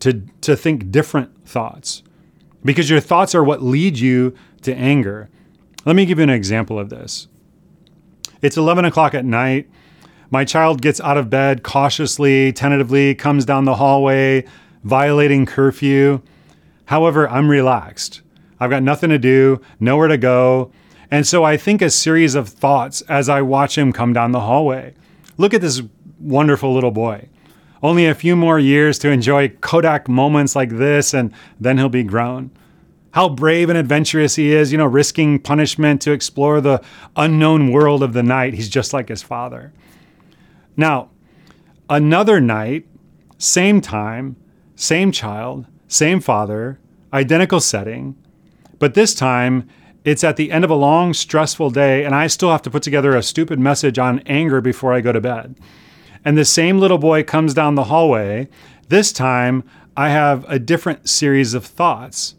to, 0.00 0.22
to 0.40 0.56
think 0.56 0.90
different 0.90 1.46
thoughts. 1.46 2.02
Because 2.64 2.88
your 2.88 3.00
thoughts 3.00 3.34
are 3.34 3.44
what 3.44 3.62
lead 3.62 3.98
you 3.98 4.34
to 4.62 4.74
anger. 4.74 5.28
Let 5.84 5.96
me 5.96 6.06
give 6.06 6.18
you 6.18 6.24
an 6.24 6.30
example 6.30 6.78
of 6.78 6.90
this. 6.90 7.28
It's 8.40 8.56
11 8.56 8.84
o'clock 8.84 9.14
at 9.14 9.24
night. 9.24 9.68
My 10.30 10.44
child 10.44 10.80
gets 10.80 11.00
out 11.00 11.16
of 11.16 11.28
bed 11.28 11.62
cautiously, 11.62 12.52
tentatively, 12.52 13.14
comes 13.14 13.44
down 13.44 13.64
the 13.64 13.76
hallway, 13.76 14.44
violating 14.84 15.44
curfew. 15.46 16.22
However, 16.86 17.28
I'm 17.28 17.48
relaxed. 17.48 18.22
I've 18.58 18.70
got 18.70 18.82
nothing 18.82 19.10
to 19.10 19.18
do, 19.18 19.60
nowhere 19.80 20.08
to 20.08 20.16
go. 20.16 20.72
And 21.10 21.26
so 21.26 21.44
I 21.44 21.56
think 21.56 21.82
a 21.82 21.90
series 21.90 22.34
of 22.34 22.48
thoughts 22.48 23.02
as 23.02 23.28
I 23.28 23.42
watch 23.42 23.76
him 23.76 23.92
come 23.92 24.12
down 24.12 24.32
the 24.32 24.40
hallway. 24.40 24.94
Look 25.36 25.52
at 25.52 25.60
this 25.60 25.82
wonderful 26.18 26.72
little 26.72 26.90
boy. 26.90 27.28
Only 27.82 28.06
a 28.06 28.14
few 28.14 28.36
more 28.36 28.58
years 28.58 28.98
to 29.00 29.10
enjoy 29.10 29.48
Kodak 29.48 30.08
moments 30.08 30.54
like 30.54 30.70
this, 30.70 31.12
and 31.12 31.32
then 31.58 31.78
he'll 31.78 31.88
be 31.88 32.04
grown 32.04 32.50
how 33.12 33.28
brave 33.28 33.68
and 33.68 33.78
adventurous 33.78 34.36
he 34.36 34.52
is, 34.52 34.72
you 34.72 34.78
know, 34.78 34.86
risking 34.86 35.38
punishment 35.38 36.00
to 36.02 36.12
explore 36.12 36.60
the 36.60 36.82
unknown 37.16 37.70
world 37.70 38.02
of 38.02 38.14
the 38.14 38.22
night. 38.22 38.54
He's 38.54 38.68
just 38.68 38.92
like 38.92 39.08
his 39.08 39.22
father. 39.22 39.72
Now, 40.76 41.10
another 41.88 42.40
night, 42.40 42.86
same 43.38 43.80
time, 43.80 44.36
same 44.76 45.12
child, 45.12 45.66
same 45.88 46.20
father, 46.20 46.78
identical 47.12 47.60
setting, 47.60 48.16
but 48.78 48.94
this 48.94 49.14
time 49.14 49.68
it's 50.04 50.24
at 50.24 50.36
the 50.36 50.50
end 50.50 50.64
of 50.64 50.70
a 50.70 50.74
long, 50.74 51.12
stressful 51.12 51.70
day, 51.70 52.04
and 52.04 52.14
I 52.14 52.26
still 52.26 52.50
have 52.50 52.62
to 52.62 52.70
put 52.70 52.82
together 52.82 53.14
a 53.14 53.22
stupid 53.22 53.60
message 53.60 53.98
on 53.98 54.20
anger 54.20 54.60
before 54.60 54.94
I 54.94 55.02
go 55.02 55.12
to 55.12 55.20
bed. 55.20 55.54
And 56.24 56.38
the 56.38 56.44
same 56.44 56.78
little 56.78 56.98
boy 56.98 57.22
comes 57.22 57.54
down 57.54 57.74
the 57.74 57.84
hallway. 57.84 58.48
This 58.88 59.12
time, 59.12 59.64
I 59.96 60.10
have 60.10 60.44
a 60.48 60.58
different 60.58 61.08
series 61.08 61.54
of 61.54 61.66
thoughts 61.66 62.34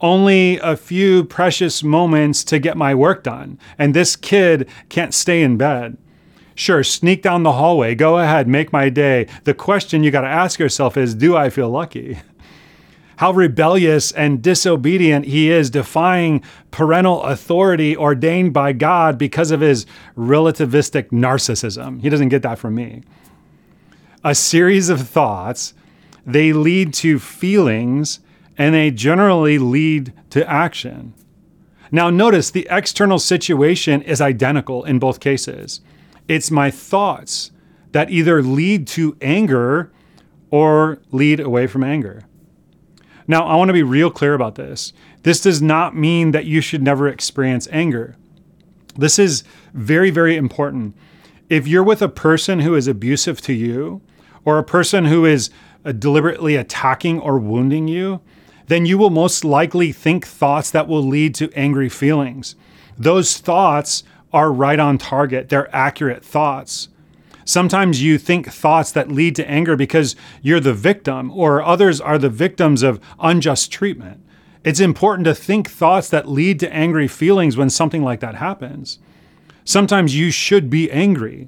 only 0.00 0.58
a 0.58 0.76
few 0.76 1.24
precious 1.24 1.82
moments 1.82 2.44
to 2.44 2.58
get 2.58 2.76
my 2.76 2.94
work 2.94 3.24
done, 3.24 3.58
and 3.78 3.94
this 3.94 4.16
kid 4.16 4.68
can't 4.88 5.14
stay 5.14 5.42
in 5.42 5.56
bed. 5.56 5.96
Sure, 6.54 6.82
sneak 6.82 7.22
down 7.22 7.42
the 7.42 7.52
hallway, 7.52 7.94
go 7.94 8.18
ahead, 8.18 8.48
make 8.48 8.72
my 8.72 8.88
day. 8.88 9.26
The 9.44 9.54
question 9.54 10.02
you 10.02 10.10
got 10.10 10.22
to 10.22 10.28
ask 10.28 10.58
yourself 10.58 10.96
is 10.96 11.14
Do 11.14 11.36
I 11.36 11.50
feel 11.50 11.70
lucky? 11.70 12.18
How 13.16 13.32
rebellious 13.32 14.12
and 14.12 14.42
disobedient 14.42 15.24
he 15.26 15.50
is, 15.50 15.70
defying 15.70 16.42
parental 16.70 17.22
authority 17.24 17.96
ordained 17.96 18.52
by 18.52 18.72
God 18.72 19.18
because 19.18 19.50
of 19.50 19.60
his 19.60 19.86
relativistic 20.16 21.10
narcissism. 21.10 22.00
He 22.00 22.10
doesn't 22.10 22.28
get 22.28 22.42
that 22.42 22.60
from 22.60 22.76
me. 22.76 23.02
A 24.24 24.34
series 24.34 24.88
of 24.88 25.08
thoughts, 25.08 25.74
they 26.26 26.52
lead 26.52 26.92
to 26.94 27.18
feelings 27.18 28.20
and 28.56 28.74
they 28.74 28.90
generally 28.90 29.58
lead 29.58 30.12
to 30.30 30.48
action. 30.48 31.14
Now, 31.90 32.10
notice 32.10 32.50
the 32.50 32.66
external 32.70 33.18
situation 33.18 34.02
is 34.02 34.20
identical 34.20 34.84
in 34.84 34.98
both 34.98 35.20
cases. 35.20 35.80
It's 36.26 36.50
my 36.50 36.70
thoughts 36.70 37.50
that 37.92 38.10
either 38.10 38.42
lead 38.42 38.86
to 38.88 39.16
anger 39.22 39.90
or 40.50 40.98
lead 41.10 41.40
away 41.40 41.66
from 41.66 41.84
anger. 41.84 42.24
Now, 43.26 43.46
I 43.46 43.56
want 43.56 43.68
to 43.68 43.74
be 43.74 43.82
real 43.82 44.10
clear 44.10 44.34
about 44.34 44.56
this. 44.56 44.92
This 45.22 45.40
does 45.40 45.62
not 45.62 45.94
mean 45.94 46.32
that 46.32 46.46
you 46.46 46.60
should 46.60 46.82
never 46.82 47.08
experience 47.08 47.68
anger. 47.70 48.16
This 48.96 49.18
is 49.18 49.44
very, 49.72 50.10
very 50.10 50.36
important. 50.36 50.96
If 51.48 51.66
you're 51.66 51.82
with 51.82 52.02
a 52.02 52.08
person 52.08 52.60
who 52.60 52.74
is 52.74 52.86
abusive 52.86 53.40
to 53.42 53.52
you, 53.52 54.02
or 54.44 54.58
a 54.58 54.64
person 54.64 55.06
who 55.06 55.24
is 55.24 55.50
uh, 55.84 55.92
deliberately 55.92 56.56
attacking 56.56 57.20
or 57.20 57.38
wounding 57.38 57.88
you, 57.88 58.20
then 58.66 58.86
you 58.86 58.98
will 58.98 59.10
most 59.10 59.44
likely 59.44 59.92
think 59.92 60.26
thoughts 60.26 60.70
that 60.70 60.88
will 60.88 61.02
lead 61.02 61.34
to 61.34 61.52
angry 61.54 61.88
feelings. 61.88 62.54
Those 62.96 63.38
thoughts 63.38 64.04
are 64.32 64.52
right 64.52 64.78
on 64.78 64.98
target, 64.98 65.48
they're 65.48 65.74
accurate 65.74 66.24
thoughts. 66.24 66.88
Sometimes 67.44 68.02
you 68.02 68.18
think 68.18 68.48
thoughts 68.48 68.92
that 68.92 69.10
lead 69.10 69.34
to 69.36 69.50
anger 69.50 69.74
because 69.74 70.16
you're 70.42 70.60
the 70.60 70.74
victim 70.74 71.30
or 71.30 71.62
others 71.62 71.98
are 71.98 72.18
the 72.18 72.28
victims 72.28 72.82
of 72.82 73.00
unjust 73.20 73.72
treatment. 73.72 74.20
It's 74.64 74.80
important 74.80 75.24
to 75.24 75.34
think 75.34 75.70
thoughts 75.70 76.10
that 76.10 76.28
lead 76.28 76.60
to 76.60 76.72
angry 76.72 77.08
feelings 77.08 77.56
when 77.56 77.70
something 77.70 78.02
like 78.02 78.20
that 78.20 78.34
happens. 78.34 78.98
Sometimes 79.68 80.16
you 80.16 80.30
should 80.30 80.70
be 80.70 80.90
angry. 80.90 81.46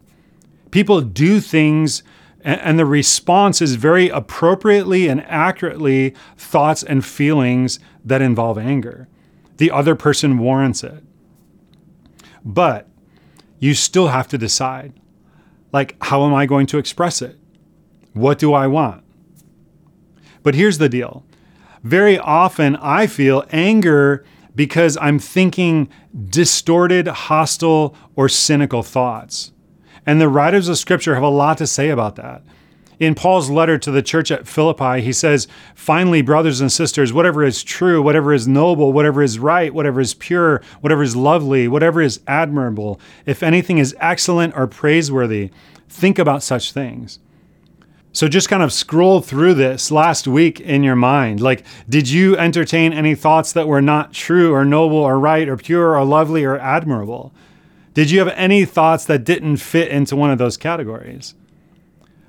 People 0.71 1.01
do 1.01 1.41
things 1.41 2.03
and 2.43 2.79
the 2.79 2.85
response 2.85 3.63
is 3.63 3.77
very 3.77 4.11
appropriately 4.11 5.09
and 5.09 5.25
accurately 5.25 6.15
thoughts 6.37 6.83
and 6.83 7.03
feelings 7.03 7.81
that 8.05 8.21
involve 8.21 8.59
anger. 8.59 9.09
The 9.57 9.71
other 9.71 9.95
person 9.95 10.37
warrants 10.37 10.85
it. 10.85 11.03
But 12.45 12.87
you 13.59 13.73
still 13.73 14.09
have 14.09 14.29
to 14.29 14.37
decide 14.37 14.93
like, 15.73 15.97
how 16.03 16.27
am 16.27 16.35
I 16.35 16.45
going 16.45 16.67
to 16.67 16.79
express 16.79 17.23
it? 17.23 17.39
What 18.13 18.39
do 18.39 18.53
I 18.53 18.67
want? 18.67 19.03
But 20.43 20.55
here's 20.55 20.77
the 20.77 20.91
deal 20.91 21.25
very 21.83 22.19
often 22.19 22.77
I 22.77 23.07
feel 23.07 23.47
anger 23.51 24.27
because 24.55 24.99
I'm 25.01 25.19
thinking 25.19 25.89
distorted, 26.29 27.07
hostile, 27.07 27.95
or 28.17 28.29
cynical 28.29 28.83
thoughts. 28.83 29.53
And 30.07 30.21
the 30.21 30.29
writers 30.29 30.69
of 30.69 30.79
Scripture 30.79 31.15
have 31.15 31.23
a 31.23 31.29
lot 31.29 31.59
to 31.59 31.67
say 31.67 31.91
about 31.91 32.17
that. 32.17 32.43
In 32.99 33.15
Paul's 33.15 33.49
letter 33.49 33.79
to 33.79 33.91
the 33.91 34.03
church 34.03 34.31
at 34.31 34.47
Philippi, 34.47 35.01
he 35.01 35.13
says, 35.13 35.49
Finally, 35.75 36.21
brothers 36.21 36.61
and 36.61 36.71
sisters, 36.71 37.15
whatever 37.15 37.43
is 37.43 37.63
true, 37.63 38.03
whatever 38.03 38.35
is 38.35 38.47
noble, 38.47 38.93
whatever 38.93 39.23
is 39.23 39.39
right, 39.39 39.73
whatever 39.73 40.03
is 40.03 40.13
pure, 40.13 40.61
whatever 40.83 41.03
is 41.03 41.17
lovely, 41.17 41.67
whatever 41.67 42.03
is 42.03 42.21
admirable, 42.27 43.01
if 43.25 43.43
anything 43.43 43.79
is 43.79 43.97
excellent 44.01 44.55
or 44.55 44.67
praiseworthy, 44.67 45.51
think 45.89 46.19
about 46.19 46.43
such 46.43 46.73
things. 46.73 47.19
So 48.13 48.27
just 48.27 48.49
kind 48.49 48.63
of 48.63 48.73
scroll 48.73 49.21
through 49.21 49.55
this 49.55 49.93
last 49.93 50.27
week 50.27 50.61
in 50.61 50.83
your 50.83 50.97
mind. 50.97 51.41
Like, 51.41 51.65
did 51.89 52.09
you 52.11 52.37
entertain 52.37 52.93
any 52.93 53.15
thoughts 53.15 53.53
that 53.53 53.69
were 53.69 53.81
not 53.81 54.13
true 54.13 54.53
or 54.53 54.65
noble 54.65 54.97
or 54.97 55.19
right 55.19 55.49
or 55.49 55.57
pure 55.57 55.97
or 55.97 56.05
lovely 56.05 56.45
or 56.45 56.59
admirable? 56.59 57.33
Did 57.95 58.11
you 58.11 58.19
have 58.19 58.29
any 58.37 58.65
thoughts 58.65 59.05
that 59.05 59.25
didn't 59.25 59.59
fit 59.59 59.89
into 59.89 60.17
one 60.17 60.31
of 60.31 60.39
those 60.39 60.57
categories? 60.57 61.35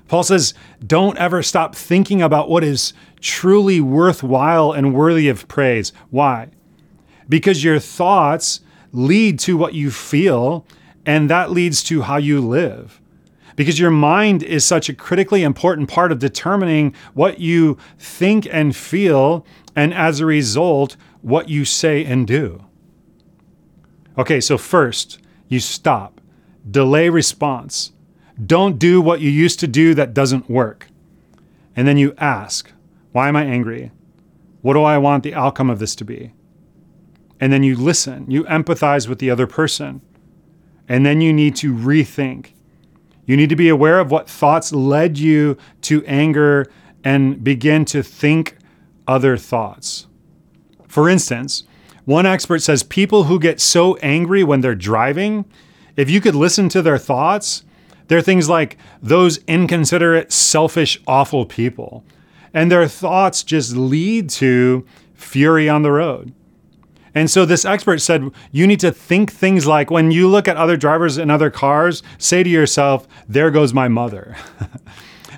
Paul 0.06 0.22
says, 0.22 0.54
don't 0.86 1.18
ever 1.18 1.42
stop 1.42 1.74
thinking 1.74 2.22
about 2.22 2.48
what 2.48 2.62
is 2.62 2.92
truly 3.20 3.80
worthwhile 3.80 4.70
and 4.70 4.94
worthy 4.94 5.28
of 5.28 5.48
praise. 5.48 5.92
Why? 6.10 6.50
Because 7.28 7.64
your 7.64 7.78
thoughts 7.80 8.60
lead 8.92 9.38
to 9.40 9.56
what 9.56 9.74
you 9.74 9.90
feel, 9.90 10.64
and 11.04 11.28
that 11.30 11.50
leads 11.50 11.82
to 11.84 12.02
how 12.02 12.18
you 12.18 12.40
live. 12.40 13.00
Because 13.56 13.78
your 13.78 13.90
mind 13.90 14.42
is 14.42 14.64
such 14.64 14.88
a 14.88 14.94
critically 14.94 15.42
important 15.42 15.88
part 15.88 16.12
of 16.12 16.18
determining 16.18 16.94
what 17.14 17.38
you 17.38 17.78
think 17.98 18.46
and 18.50 18.74
feel, 18.74 19.44
and 19.76 19.92
as 19.92 20.20
a 20.20 20.26
result, 20.26 20.96
what 21.20 21.48
you 21.48 21.64
say 21.64 22.04
and 22.04 22.26
do. 22.26 22.64
Okay, 24.18 24.40
so 24.40 24.58
first, 24.58 25.18
you 25.48 25.60
stop, 25.60 26.20
delay 26.70 27.08
response. 27.08 27.92
Don't 28.44 28.78
do 28.78 29.00
what 29.00 29.20
you 29.20 29.30
used 29.30 29.60
to 29.60 29.68
do 29.68 29.94
that 29.94 30.14
doesn't 30.14 30.50
work. 30.50 30.88
And 31.76 31.86
then 31.86 31.96
you 31.96 32.14
ask, 32.18 32.70
Why 33.12 33.28
am 33.28 33.36
I 33.36 33.44
angry? 33.44 33.90
What 34.60 34.74
do 34.74 34.82
I 34.82 34.98
want 34.98 35.22
the 35.22 35.34
outcome 35.34 35.70
of 35.70 35.78
this 35.78 35.94
to 35.96 36.04
be? 36.04 36.32
And 37.40 37.52
then 37.52 37.62
you 37.62 37.74
listen, 37.74 38.30
you 38.30 38.44
empathize 38.44 39.08
with 39.08 39.18
the 39.18 39.30
other 39.30 39.46
person. 39.46 40.00
And 40.88 41.04
then 41.04 41.20
you 41.20 41.32
need 41.32 41.56
to 41.56 41.74
rethink. 41.74 42.52
You 43.32 43.38
need 43.38 43.48
to 43.48 43.56
be 43.56 43.70
aware 43.70 43.98
of 43.98 44.10
what 44.10 44.28
thoughts 44.28 44.74
led 44.74 45.16
you 45.16 45.56
to 45.80 46.04
anger 46.04 46.70
and 47.02 47.42
begin 47.42 47.86
to 47.86 48.02
think 48.02 48.58
other 49.08 49.38
thoughts. 49.38 50.06
For 50.86 51.08
instance, 51.08 51.64
one 52.04 52.26
expert 52.26 52.58
says 52.58 52.82
people 52.82 53.24
who 53.24 53.40
get 53.40 53.58
so 53.58 53.96
angry 54.02 54.44
when 54.44 54.60
they're 54.60 54.74
driving, 54.74 55.46
if 55.96 56.10
you 56.10 56.20
could 56.20 56.34
listen 56.34 56.68
to 56.68 56.82
their 56.82 56.98
thoughts, 56.98 57.64
they're 58.08 58.20
things 58.20 58.50
like 58.50 58.76
those 59.00 59.38
inconsiderate, 59.48 60.30
selfish, 60.30 61.00
awful 61.06 61.46
people. 61.46 62.04
And 62.52 62.70
their 62.70 62.86
thoughts 62.86 63.42
just 63.42 63.74
lead 63.74 64.28
to 64.28 64.84
fury 65.14 65.70
on 65.70 65.80
the 65.80 65.92
road. 65.92 66.34
And 67.14 67.30
so 67.30 67.44
this 67.44 67.64
expert 67.64 67.98
said 68.00 68.30
you 68.50 68.66
need 68.66 68.80
to 68.80 68.90
think 68.90 69.30
things 69.30 69.66
like 69.66 69.90
when 69.90 70.10
you 70.10 70.28
look 70.28 70.48
at 70.48 70.56
other 70.56 70.76
drivers 70.76 71.18
in 71.18 71.30
other 71.30 71.50
cars, 71.50 72.02
say 72.18 72.42
to 72.42 72.48
yourself, 72.48 73.06
there 73.28 73.50
goes 73.50 73.74
my 73.74 73.88
mother. 73.88 74.36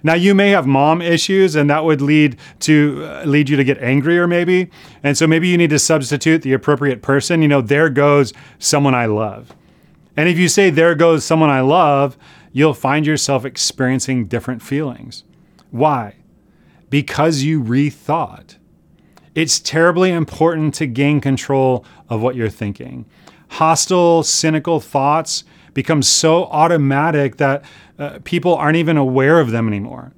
Now 0.05 0.13
you 0.13 0.35
may 0.35 0.51
have 0.51 0.67
mom 0.67 1.01
issues, 1.01 1.57
and 1.57 1.71
that 1.71 1.83
would 1.83 2.03
lead 2.03 2.37
to 2.61 3.05
uh, 3.07 3.25
lead 3.25 3.49
you 3.49 3.57
to 3.57 3.65
get 3.65 3.79
angrier, 3.79 4.27
maybe. 4.27 4.71
And 5.03 5.17
so 5.17 5.27
maybe 5.27 5.49
you 5.49 5.57
need 5.57 5.71
to 5.71 5.79
substitute 5.79 6.43
the 6.43 6.53
appropriate 6.53 7.01
person. 7.01 7.41
You 7.41 7.49
know, 7.49 7.63
there 7.63 7.89
goes 7.89 8.35
someone 8.59 8.95
I 8.95 9.07
love. 9.07 9.57
And 10.15 10.29
if 10.29 10.39
you 10.39 10.49
say 10.49 10.69
there 10.69 10.95
goes 10.95 11.25
someone 11.25 11.49
I 11.49 11.63
love, 11.63 12.19
you'll 12.53 12.75
find 12.75 13.07
yourself 13.07 13.47
experiencing 13.47 14.27
different 14.27 14.61
feelings. 14.61 15.25
Why? 15.71 16.17
Because 16.91 17.43
you 17.43 17.63
rethought. 17.63 18.57
It's 19.35 19.59
terribly 19.59 20.11
important 20.11 20.75
to 20.75 20.87
gain 20.87 21.21
control 21.21 21.85
of 22.09 22.23
what 22.23 22.37
you're 22.37 22.49
thinking. 22.49 23.07
Hostile, 23.49 24.23
cynical 24.23 24.81
thoughts 24.81 25.45
become 25.75 26.03
so 26.03 26.45
automatic 26.47 27.37
that 27.37 27.65
uh, 27.99 28.21
people 28.25 28.55
aren't 28.55 28.77
even 28.77 28.97
aware 28.97 29.41
of 29.41 29.51
them 29.51 29.67
anymore. 29.69 30.13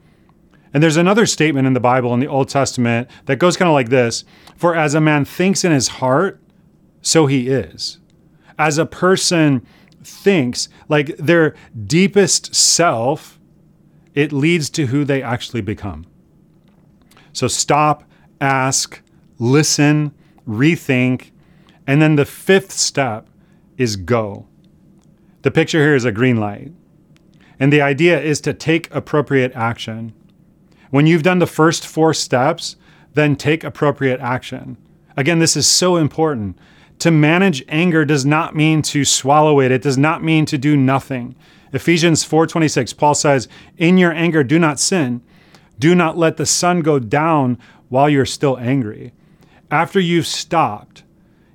And 0.72 0.83
there's 0.83 0.98
another 0.98 1.24
statement 1.24 1.66
in 1.66 1.72
the 1.72 1.81
Bible 1.81 2.12
in 2.12 2.20
the 2.20 2.26
Old 2.26 2.50
Testament 2.50 3.09
that 3.24 3.37
goes 3.37 3.57
kind 3.57 3.68
of 3.68 3.72
like 3.72 3.88
this 3.88 4.24
For 4.57 4.74
as 4.74 4.94
a 4.94 5.00
man 5.00 5.24
thinks 5.24 5.64
in 5.64 5.72
his 5.72 5.88
heart, 5.88 6.40
so 7.00 7.26
he 7.26 7.48
is. 7.48 7.98
As 8.59 8.76
a 8.76 8.87
person 8.87 9.66
thinks, 10.02 10.68
like 10.88 11.16
their 11.16 11.55
deepest 11.87 12.55
self, 12.55 13.38
it 14.14 14.33
leads 14.33 14.68
to 14.70 14.87
who 14.87 15.05
they 15.05 15.22
actually 15.22 15.61
become. 15.61 16.05
So 17.33 17.48
stop, 17.48 18.05
ask, 18.40 19.00
listen, 19.38 20.12
rethink, 20.46 21.31
and 21.87 22.01
then 22.03 22.16
the 22.16 22.25
fifth 22.25 22.72
step 22.72 23.29
is 23.77 23.96
go. 23.96 24.46
The 25.42 25.51
picture 25.51 25.81
here 25.81 25.94
is 25.94 26.05
a 26.05 26.12
green 26.12 26.38
light. 26.38 26.72
And 27.59 27.72
the 27.72 27.81
idea 27.81 28.20
is 28.20 28.40
to 28.42 28.53
take 28.53 28.94
appropriate 28.94 29.53
action. 29.55 30.12
When 30.90 31.07
you've 31.07 31.22
done 31.22 31.38
the 31.38 31.46
first 31.46 31.87
four 31.87 32.12
steps, 32.12 32.77
then 33.14 33.37
take 33.37 33.64
appropriate 33.64 34.20
action. 34.20 34.77
Again, 35.16 35.38
this 35.38 35.57
is 35.57 35.66
so 35.66 35.96
important. 35.96 36.59
To 37.01 37.11
manage 37.11 37.64
anger 37.68 38.05
does 38.05 38.25
not 38.27 38.55
mean 38.55 38.83
to 38.83 39.05
swallow 39.05 39.61
it. 39.61 39.70
It 39.70 39.83
does 39.83 39.99
not 39.99 40.22
mean 40.22 40.46
to 40.46 40.59
do 40.59 40.77
nothing. 40.77 41.35
Ephesians 41.72 42.25
4:26 42.25 42.92
Paul 42.92 43.14
says, 43.14 43.49
"In 43.77 43.99
your 43.99 44.12
anger 44.12 44.42
do 44.42 44.59
not 44.59 44.81
sin. 44.81 45.20
Do 45.79 45.94
not 45.94 46.16
let 46.16 46.37
the 46.37 46.46
sun 46.46 46.81
go 46.81 46.99
down 46.99 47.59
while 47.88 48.09
you're 48.09 48.25
still 48.25 48.59
angry." 48.59 49.12
After 49.70 49.98
you've 49.98 50.26
stopped, 50.26 51.02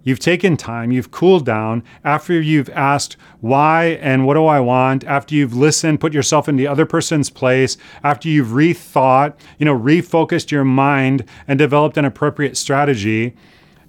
You've 0.03 0.19
taken 0.19 0.57
time, 0.57 0.91
you've 0.91 1.11
cooled 1.11 1.45
down 1.45 1.83
after 2.03 2.41
you've 2.41 2.69
asked 2.69 3.17
why 3.39 3.99
and 4.01 4.25
what 4.25 4.33
do 4.33 4.45
I 4.45 4.59
want, 4.59 5.03
after 5.03 5.35
you've 5.35 5.55
listened, 5.55 5.99
put 5.99 6.13
yourself 6.13 6.49
in 6.49 6.55
the 6.55 6.67
other 6.67 6.85
person's 6.87 7.29
place, 7.29 7.77
after 8.03 8.27
you've 8.27 8.49
rethought, 8.49 9.35
you 9.59 9.65
know, 9.65 9.77
refocused 9.77 10.49
your 10.49 10.63
mind 10.63 11.23
and 11.47 11.59
developed 11.59 11.97
an 11.97 12.05
appropriate 12.05 12.57
strategy, 12.57 13.35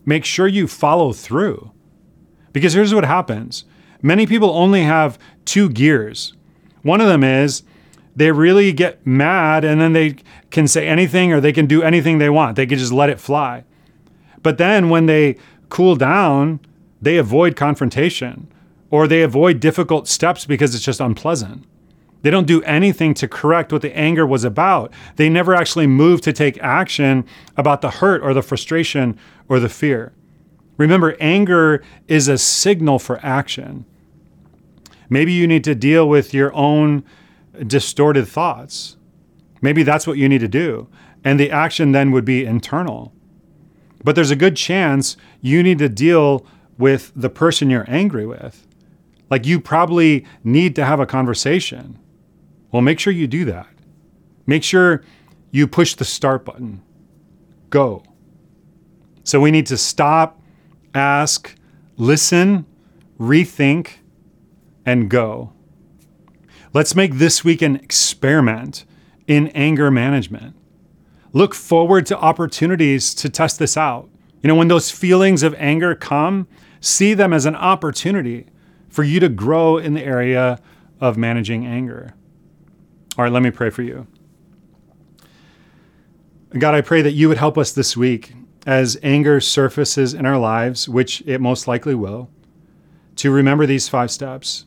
make 0.05 0.25
sure 0.27 0.47
you 0.47 0.67
follow 0.67 1.13
through. 1.13 1.73
Because 2.53 2.75
here's 2.75 2.95
what 2.95 3.05
happens 3.05 3.65
many 4.03 4.27
people 4.27 4.51
only 4.51 4.83
have 4.83 5.19
two 5.47 5.71
gears. 5.71 6.35
One 6.83 7.01
of 7.01 7.07
them 7.07 7.25
is 7.25 7.63
they 8.15 8.33
really 8.33 8.73
get 8.73 9.07
mad 9.07 9.65
and 9.65 9.81
then 9.81 9.95
they 9.95 10.17
can 10.51 10.69
say 10.69 10.87
anything 10.87 11.33
or 11.33 11.41
they 11.41 11.53
can 11.53 11.65
do 11.65 11.83
anything 11.83 12.19
they 12.19 12.29
want, 12.29 12.57
they 12.57 12.67
can 12.67 12.79
just 12.79 12.93
let 12.93 13.09
it 13.09 13.19
fly. 13.19 13.65
But 14.43 14.59
then 14.59 14.89
when 14.89 15.07
they 15.07 15.37
cool 15.69 15.97
down, 15.97 16.61
they 17.01 17.17
avoid 17.17 17.57
confrontation 17.57 18.53
or 18.91 19.07
they 19.07 19.23
avoid 19.23 19.61
difficult 19.61 20.07
steps 20.07 20.45
because 20.45 20.75
it's 20.75 20.85
just 20.85 21.01
unpleasant. 21.01 21.65
They 22.23 22.31
don't 22.31 22.47
do 22.47 22.63
anything 22.63 23.15
to 23.15 23.27
correct 23.27 23.73
what 23.73 23.83
the 23.83 23.97
anger 23.97 24.27
was 24.27 24.45
about. 24.45 24.93
They 25.17 25.29
never 25.29 25.55
actually 25.55 25.89
move 25.89 26.21
to 26.21 26.33
take 26.33 26.63
action 26.63 27.25
about 27.57 27.81
the 27.81 27.91
hurt 27.91 28.23
or 28.23 28.33
the 28.33 28.43
frustration 28.43 29.19
or 29.49 29.59
the 29.59 29.69
fear. 29.69 30.13
Remember, 30.77 31.17
anger 31.21 31.83
is 32.09 32.29
a 32.29 32.39
signal 32.39 32.99
for 32.99 33.19
action. 33.25 33.85
Maybe 35.09 35.33
you 35.33 35.47
need 35.47 35.65
to 35.65 35.75
deal 35.75 36.09
with 36.09 36.33
your 36.33 36.55
own 36.55 37.05
distorted 37.67 38.27
thoughts. 38.27 38.97
Maybe 39.61 39.83
that's 39.83 40.07
what 40.07 40.17
you 40.17 40.29
need 40.29 40.41
to 40.41 40.49
do. 40.49 40.89
And 41.25 41.39
the 41.39 41.51
action 41.51 41.93
then 41.93 42.13
would 42.13 42.25
be 42.25 42.45
internal. 42.45 43.13
But 44.05 44.15
there's 44.15 44.31
a 44.31 44.37
good 44.37 44.57
chance 44.57 45.17
you 45.41 45.63
need 45.63 45.79
to 45.79 45.89
deal 45.89 46.47
with 46.79 47.13
the 47.15 47.31
person 47.31 47.71
you're 47.71 47.89
angry 47.89 48.27
with. 48.27 48.67
Like 49.31 49.47
you 49.47 49.61
probably 49.61 50.27
need 50.45 50.75
to 50.77 50.85
have 50.85 51.01
a 51.01 51.07
conversation. 51.07 51.99
Well, 52.71 52.83
make 52.83 52.99
sure 52.99 53.13
you 53.13 53.27
do 53.27 53.45
that. 53.47 53.69
Make 54.47 54.65
sure 54.65 55.03
you 55.51 55.67
push 55.67 55.95
the 55.95 56.05
start 56.05 56.45
button. 56.45 56.83
Go. 57.71 58.03
So 59.25 59.41
we 59.41 59.51
need 59.51 59.67
to 59.67 59.77
stop, 59.77 60.41
ask, 60.95 61.55
listen, 61.97 62.67
rethink, 63.19 63.99
and 64.85 65.09
go. 65.09 65.53
Let's 66.75 66.95
make 66.95 67.15
this 67.15 67.45
week 67.45 67.63
an 67.63 67.77
experiment 67.77 68.85
in 69.27 69.49
anger 69.49 69.91
management. 69.91 70.57
Look 71.33 71.55
forward 71.55 72.07
to 72.07 72.19
opportunities 72.19 73.15
to 73.15 73.29
test 73.29 73.59
this 73.59 73.77
out. 73.77 74.09
You 74.43 74.49
know, 74.49 74.55
when 74.55 74.69
those 74.69 74.91
feelings 74.91 75.43
of 75.43 75.55
anger 75.57 75.95
come, 75.95 76.47
see 76.81 77.15
them 77.15 77.33
as 77.33 77.47
an 77.47 77.55
opportunity 77.55 78.47
for 78.89 79.03
you 79.03 79.21
to 79.21 79.29
grow 79.29 79.79
in 79.79 79.95
the 79.95 80.03
area 80.03 80.61
of 81.01 81.17
managing 81.17 81.67
anger. 81.67 82.15
All 83.17 83.25
right, 83.25 83.33
let 83.33 83.43
me 83.43 83.51
pray 83.51 83.71
for 83.71 83.83
you. 83.83 84.07
God, 86.59 86.75
I 86.75 86.83
pray 86.83 87.01
that 87.03 87.13
you 87.13 87.29
would 87.29 87.39
help 87.39 87.57
us 87.57 87.73
this 87.73 87.97
week 87.97 88.35
as 88.67 88.99
anger 89.03 89.41
surfaces 89.41 90.13
in 90.13 90.27
our 90.27 90.39
lives, 90.39 90.89
which 90.89 91.23
it 91.27 91.41
most 91.41 91.67
likely 91.67 91.95
will, 91.95 92.29
to 93.17 93.31
remember 93.31 93.65
these 93.65 93.89
five 93.89 94.11
steps 94.11 94.67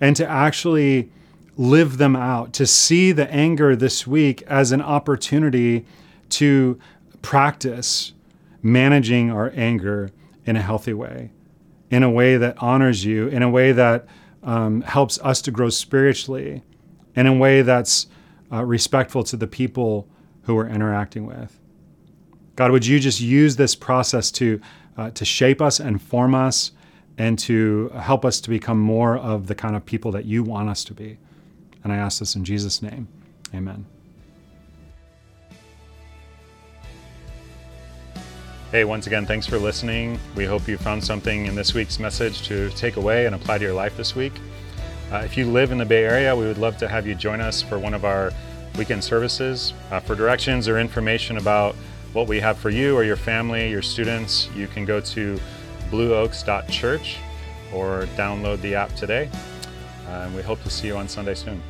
and 0.00 0.16
to 0.16 0.26
actually 0.26 1.10
live 1.58 1.98
them 1.98 2.14
out, 2.14 2.52
to 2.54 2.66
see 2.66 3.10
the 3.10 3.30
anger 3.32 3.74
this 3.74 4.06
week 4.06 4.42
as 4.42 4.70
an 4.70 4.80
opportunity 4.80 5.84
to 6.30 6.78
practice 7.20 8.12
managing 8.62 9.30
our 9.30 9.52
anger 9.56 10.10
in 10.46 10.54
a 10.54 10.62
healthy 10.62 10.94
way, 10.94 11.32
in 11.90 12.04
a 12.04 12.10
way 12.10 12.36
that 12.36 12.56
honors 12.62 13.04
you, 13.04 13.26
in 13.26 13.42
a 13.42 13.50
way 13.50 13.72
that 13.72 14.06
um, 14.44 14.80
helps 14.82 15.18
us 15.20 15.42
to 15.42 15.50
grow 15.50 15.68
spiritually, 15.68 16.62
in 17.16 17.26
a 17.26 17.34
way 17.34 17.60
that's 17.62 18.06
uh, 18.52 18.64
respectful 18.64 19.24
to 19.24 19.36
the 19.36 19.48
people 19.48 20.08
who 20.42 20.54
we're 20.54 20.68
interacting 20.68 21.26
with. 21.26 21.58
God, 22.54 22.70
would 22.70 22.86
you 22.86 23.00
just 23.00 23.20
use 23.20 23.56
this 23.56 23.74
process 23.74 24.30
to, 24.32 24.60
uh, 24.96 25.10
to 25.10 25.24
shape 25.24 25.60
us 25.60 25.80
and 25.80 26.00
form 26.00 26.36
us 26.36 26.70
and 27.18 27.36
to 27.40 27.88
help 27.88 28.24
us 28.24 28.40
to 28.42 28.48
become 28.48 28.78
more 28.78 29.16
of 29.16 29.48
the 29.48 29.56
kind 29.56 29.74
of 29.74 29.84
people 29.84 30.12
that 30.12 30.24
you 30.24 30.44
want 30.44 30.68
us 30.68 30.84
to 30.84 30.94
be? 30.94 31.18
And 31.84 31.92
I 31.92 31.96
ask 31.96 32.18
this 32.18 32.34
in 32.34 32.44
Jesus' 32.44 32.82
name. 32.82 33.08
Amen. 33.54 33.86
Hey, 38.70 38.84
once 38.84 39.06
again, 39.06 39.24
thanks 39.24 39.46
for 39.46 39.58
listening. 39.58 40.20
We 40.36 40.44
hope 40.44 40.68
you 40.68 40.76
found 40.76 41.02
something 41.02 41.46
in 41.46 41.54
this 41.54 41.72
week's 41.72 41.98
message 41.98 42.42
to 42.48 42.68
take 42.70 42.96
away 42.96 43.24
and 43.24 43.34
apply 43.34 43.56
to 43.58 43.64
your 43.64 43.72
life 43.72 43.96
this 43.96 44.14
week. 44.14 44.34
Uh, 45.10 45.22
if 45.24 45.38
you 45.38 45.46
live 45.46 45.72
in 45.72 45.78
the 45.78 45.86
Bay 45.86 46.04
Area, 46.04 46.36
we 46.36 46.44
would 46.44 46.58
love 46.58 46.76
to 46.78 46.88
have 46.88 47.06
you 47.06 47.14
join 47.14 47.40
us 47.40 47.62
for 47.62 47.78
one 47.78 47.94
of 47.94 48.04
our 48.04 48.30
weekend 48.76 49.02
services. 49.02 49.72
Uh, 49.90 50.00
for 50.00 50.14
directions 50.14 50.68
or 50.68 50.78
information 50.78 51.38
about 51.38 51.74
what 52.12 52.28
we 52.28 52.40
have 52.40 52.58
for 52.58 52.68
you 52.68 52.94
or 52.94 53.04
your 53.04 53.16
family, 53.16 53.70
your 53.70 53.80
students, 53.80 54.50
you 54.54 54.66
can 54.66 54.84
go 54.84 55.00
to 55.00 55.40
blueoaks.church 55.90 57.16
or 57.72 58.02
download 58.16 58.60
the 58.60 58.74
app 58.74 58.94
today. 58.96 59.30
Uh, 60.08 60.22
and 60.24 60.34
we 60.34 60.42
hope 60.42 60.62
to 60.62 60.70
see 60.70 60.86
you 60.86 60.96
on 60.96 61.06
Sunday 61.06 61.34
soon. 61.34 61.62